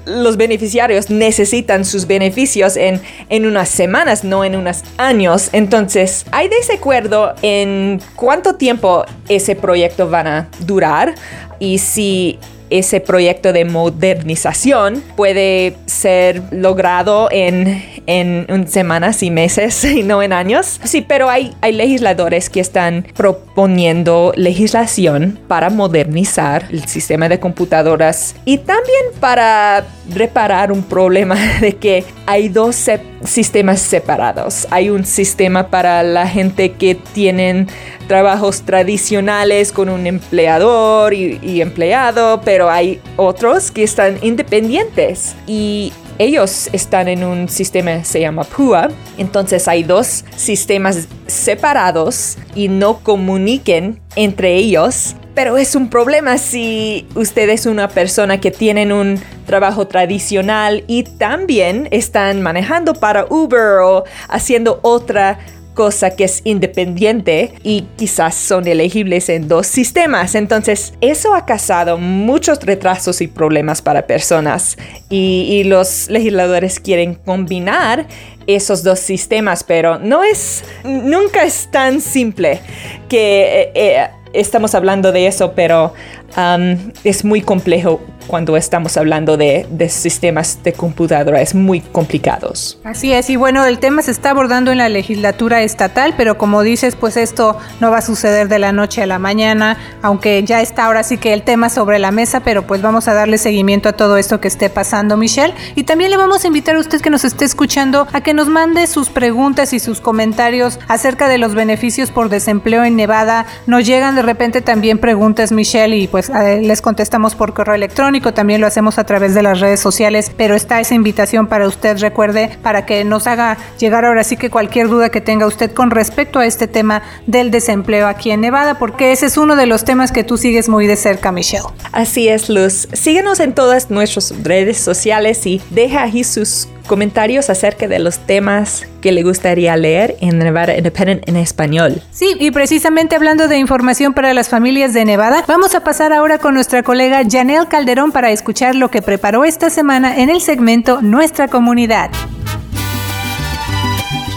los 0.06 0.36
beneficiarios 0.36 1.10
necesitan 1.10 1.84
sus 1.84 2.06
beneficios 2.06 2.76
en, 2.76 3.00
en 3.28 3.46
unas 3.46 3.68
semanas, 3.68 4.24
no 4.24 4.44
en 4.44 4.56
unos 4.56 4.82
años. 4.96 5.50
Entonces, 5.52 6.26
hay 6.32 6.48
desacuerdo 6.48 7.34
en 7.42 8.00
cuánto 8.16 8.56
tiempo 8.56 9.04
ese 9.28 9.56
proyecto 9.56 10.08
van 10.08 10.26
a 10.26 10.48
durar 10.60 11.14
y 11.58 11.78
si 11.78 12.38
ese 12.70 13.00
proyecto 13.00 13.52
de 13.52 13.64
modernización 13.64 15.02
puede 15.16 15.76
ser 15.86 16.42
logrado 16.50 17.28
en, 17.30 17.82
en, 18.06 18.68
semanas 18.68 19.22
y 19.22 19.30
meses 19.30 19.84
y 19.84 20.02
no 20.02 20.22
en 20.22 20.32
años. 20.32 20.80
Sí, 20.84 21.02
pero 21.06 21.30
hay, 21.30 21.54
hay 21.60 21.72
legisladores 21.72 22.50
que 22.50 22.60
están 22.60 23.06
proponiendo 23.14 24.32
legislación 24.36 25.38
para 25.48 25.70
modernizar 25.70 26.66
el 26.70 26.86
sistema 26.86 27.28
de 27.28 27.40
computadoras 27.40 28.34
y 28.44 28.58
también 28.58 29.04
para 29.20 29.84
reparar 30.12 30.72
un 30.72 30.82
problema 30.82 31.36
de 31.60 31.76
que 31.76 32.04
hay 32.26 32.48
dos 32.48 32.88
sistemas 33.28 33.80
separados. 33.80 34.66
Hay 34.70 34.90
un 34.90 35.04
sistema 35.04 35.68
para 35.68 36.02
la 36.02 36.26
gente 36.26 36.72
que 36.72 36.94
tienen 36.94 37.68
trabajos 38.06 38.62
tradicionales 38.62 39.70
con 39.72 39.88
un 39.88 40.06
empleador 40.06 41.14
y, 41.14 41.60
empleado, 41.60 42.40
pero 42.44 42.70
hay 42.70 43.00
otros 43.16 43.70
que 43.70 43.84
están 43.84 44.18
independientes 44.22 45.34
y 45.46 45.92
ellos 46.18 46.68
están 46.72 47.06
en 47.06 47.22
un 47.22 47.48
sistema 47.48 48.02
se 48.02 48.20
llama 48.20 48.42
PUA, 48.42 48.88
entonces 49.18 49.68
hay 49.68 49.84
dos 49.84 50.24
sistemas 50.36 51.06
separados 51.28 52.38
y 52.54 52.68
no 52.68 52.98
comuniquen 53.00 54.00
entre 54.16 54.56
ellos. 54.56 55.14
Pero 55.38 55.56
es 55.56 55.76
un 55.76 55.88
problema 55.88 56.36
si 56.36 57.06
usted 57.14 57.48
es 57.48 57.66
una 57.66 57.86
persona 57.88 58.40
que 58.40 58.50
tiene 58.50 58.92
un 58.92 59.20
trabajo 59.46 59.86
tradicional 59.86 60.82
y 60.88 61.04
también 61.04 61.86
están 61.92 62.42
manejando 62.42 62.94
para 62.94 63.24
Uber 63.24 63.78
o 63.84 64.02
haciendo 64.28 64.80
otra 64.82 65.38
cosa 65.74 66.16
que 66.16 66.24
es 66.24 66.40
independiente 66.42 67.52
y 67.62 67.82
quizás 67.94 68.34
son 68.34 68.66
elegibles 68.66 69.28
en 69.28 69.46
dos 69.46 69.68
sistemas. 69.68 70.34
Entonces, 70.34 70.94
eso 71.00 71.36
ha 71.36 71.46
causado 71.46 71.98
muchos 71.98 72.60
retrasos 72.64 73.20
y 73.20 73.28
problemas 73.28 73.80
para 73.80 74.08
personas 74.08 74.76
y, 75.08 75.62
los 75.66 76.10
legisladores 76.10 76.80
quieren 76.80 77.14
combinar 77.14 78.08
esos 78.48 78.82
dos 78.82 78.98
sistemas, 78.98 79.62
pero 79.62 80.00
no 80.00 80.24
es, 80.24 80.64
nunca 80.82 81.44
es 81.44 81.70
tan 81.70 82.00
simple 82.00 82.60
que 83.08 83.42
eh, 83.42 83.72
eh, 83.74 84.08
estamos 84.32 84.74
hablando 84.74 85.12
de 85.12 85.26
eso, 85.26 85.52
pero 85.54 85.92
um, 86.36 86.92
es 87.04 87.24
muy 87.24 87.40
complejo 87.40 88.00
cuando 88.28 88.56
estamos 88.56 88.96
hablando 88.96 89.36
de, 89.36 89.66
sistemas 89.88 90.62
de 90.62 90.74
computadora, 90.74 91.40
es 91.40 91.54
muy 91.54 91.80
complicados. 91.80 92.78
Así 92.84 93.12
es, 93.12 93.30
y 93.30 93.36
bueno, 93.36 93.64
el 93.64 93.78
tema 93.78 94.02
se 94.02 94.10
está 94.10 94.30
abordando 94.30 94.70
en 94.70 94.78
la 94.78 94.88
legislatura 94.88 95.62
estatal, 95.62 96.14
pero 96.16 96.38
como 96.38 96.62
dices, 96.62 96.94
pues 96.94 97.16
esto 97.16 97.58
no 97.80 97.90
va 97.90 97.98
a 97.98 98.02
suceder 98.02 98.48
de 98.48 98.58
la 98.58 98.70
noche 98.70 99.02
a 99.02 99.06
la 99.06 99.18
mañana, 99.18 99.78
aunque 100.02 100.44
ya 100.44 100.60
está 100.60 100.84
ahora 100.84 101.02
sí 101.02 101.16
que 101.16 101.32
el 101.32 101.42
tema 101.42 101.70
sobre 101.70 101.98
la 101.98 102.10
mesa, 102.10 102.40
pero 102.40 102.66
pues 102.66 102.82
vamos 102.82 103.08
a 103.08 103.14
darle 103.14 103.38
seguimiento 103.38 103.88
a 103.88 103.94
todo 103.94 104.18
esto 104.18 104.40
que 104.40 104.48
esté 104.48 104.68
pasando, 104.68 105.16
Michelle. 105.16 105.54
Y 105.74 105.84
también 105.84 106.10
le 106.10 106.18
vamos 106.18 106.44
a 106.44 106.46
invitar 106.46 106.76
a 106.76 106.80
usted 106.80 107.00
que 107.00 107.10
nos 107.10 107.24
esté 107.24 107.46
escuchando 107.46 108.06
a 108.12 108.20
que 108.20 108.34
nos 108.34 108.48
mande 108.48 108.86
sus 108.86 109.08
preguntas 109.08 109.72
y 109.72 109.80
sus 109.80 110.00
comentarios 110.00 110.78
acerca 110.86 111.28
de 111.28 111.38
los 111.38 111.54
beneficios 111.54 112.10
por 112.10 112.28
desempleo 112.28 112.84
en 112.84 112.94
Nevada. 112.94 113.46
Nos 113.66 113.86
llegan 113.86 114.14
de 114.14 114.22
repente 114.22 114.60
también 114.60 114.98
preguntas, 114.98 115.50
Michelle, 115.50 115.96
y 115.96 116.08
pues 116.08 116.30
les 116.60 116.82
contestamos 116.82 117.34
por 117.34 117.54
correo 117.54 117.74
electrónico 117.74 118.17
también 118.20 118.60
lo 118.60 118.66
hacemos 118.66 118.98
a 118.98 119.04
través 119.04 119.34
de 119.34 119.42
las 119.42 119.60
redes 119.60 119.80
sociales, 119.80 120.30
pero 120.36 120.54
está 120.54 120.80
esa 120.80 120.94
invitación 120.94 121.46
para 121.46 121.66
usted, 121.66 121.98
recuerde, 121.98 122.58
para 122.62 122.84
que 122.84 123.04
nos 123.04 123.26
haga 123.26 123.56
llegar 123.78 124.04
ahora 124.04 124.24
sí 124.24 124.36
que 124.36 124.50
cualquier 124.50 124.88
duda 124.88 125.08
que 125.08 125.20
tenga 125.20 125.46
usted 125.46 125.72
con 125.72 125.90
respecto 125.90 126.38
a 126.38 126.46
este 126.46 126.68
tema 126.68 127.02
del 127.26 127.50
desempleo 127.50 128.06
aquí 128.06 128.30
en 128.30 128.40
Nevada, 128.40 128.78
porque 128.78 129.12
ese 129.12 129.26
es 129.26 129.36
uno 129.36 129.56
de 129.56 129.66
los 129.66 129.84
temas 129.84 130.12
que 130.12 130.24
tú 130.24 130.36
sigues 130.36 130.68
muy 130.68 130.86
de 130.86 130.96
cerca, 130.96 131.32
Michelle. 131.32 131.64
Así 131.92 132.28
es, 132.28 132.48
Luz. 132.48 132.88
Síguenos 132.92 133.40
en 133.40 133.54
todas 133.54 133.90
nuestras 133.90 134.34
redes 134.42 134.78
sociales 134.78 135.46
y 135.46 135.60
deja 135.70 136.02
ahí 136.02 136.24
sus 136.24 136.68
comentarios 136.88 137.50
acerca 137.50 137.86
de 137.86 138.00
los 138.00 138.18
temas 138.18 138.84
que 139.00 139.12
le 139.12 139.22
gustaría 139.22 139.76
leer 139.76 140.16
en 140.20 140.38
Nevada 140.38 140.76
Independent 140.76 141.28
en 141.28 141.36
español. 141.36 142.02
Sí, 142.10 142.34
y 142.40 142.50
precisamente 142.50 143.14
hablando 143.14 143.46
de 143.46 143.58
información 143.58 144.12
para 144.14 144.34
las 144.34 144.48
familias 144.48 144.92
de 144.92 145.04
Nevada, 145.04 145.44
vamos 145.46 145.76
a 145.76 145.84
pasar 145.84 146.12
ahora 146.12 146.38
con 146.38 146.54
nuestra 146.54 146.82
colega 146.82 147.22
Janelle 147.28 147.68
Calderón 147.68 148.10
para 148.10 148.32
escuchar 148.32 148.74
lo 148.74 148.90
que 148.90 149.02
preparó 149.02 149.44
esta 149.44 149.70
semana 149.70 150.16
en 150.20 150.30
el 150.30 150.40
segmento 150.40 151.00
Nuestra 151.00 151.46
Comunidad. 151.46 152.10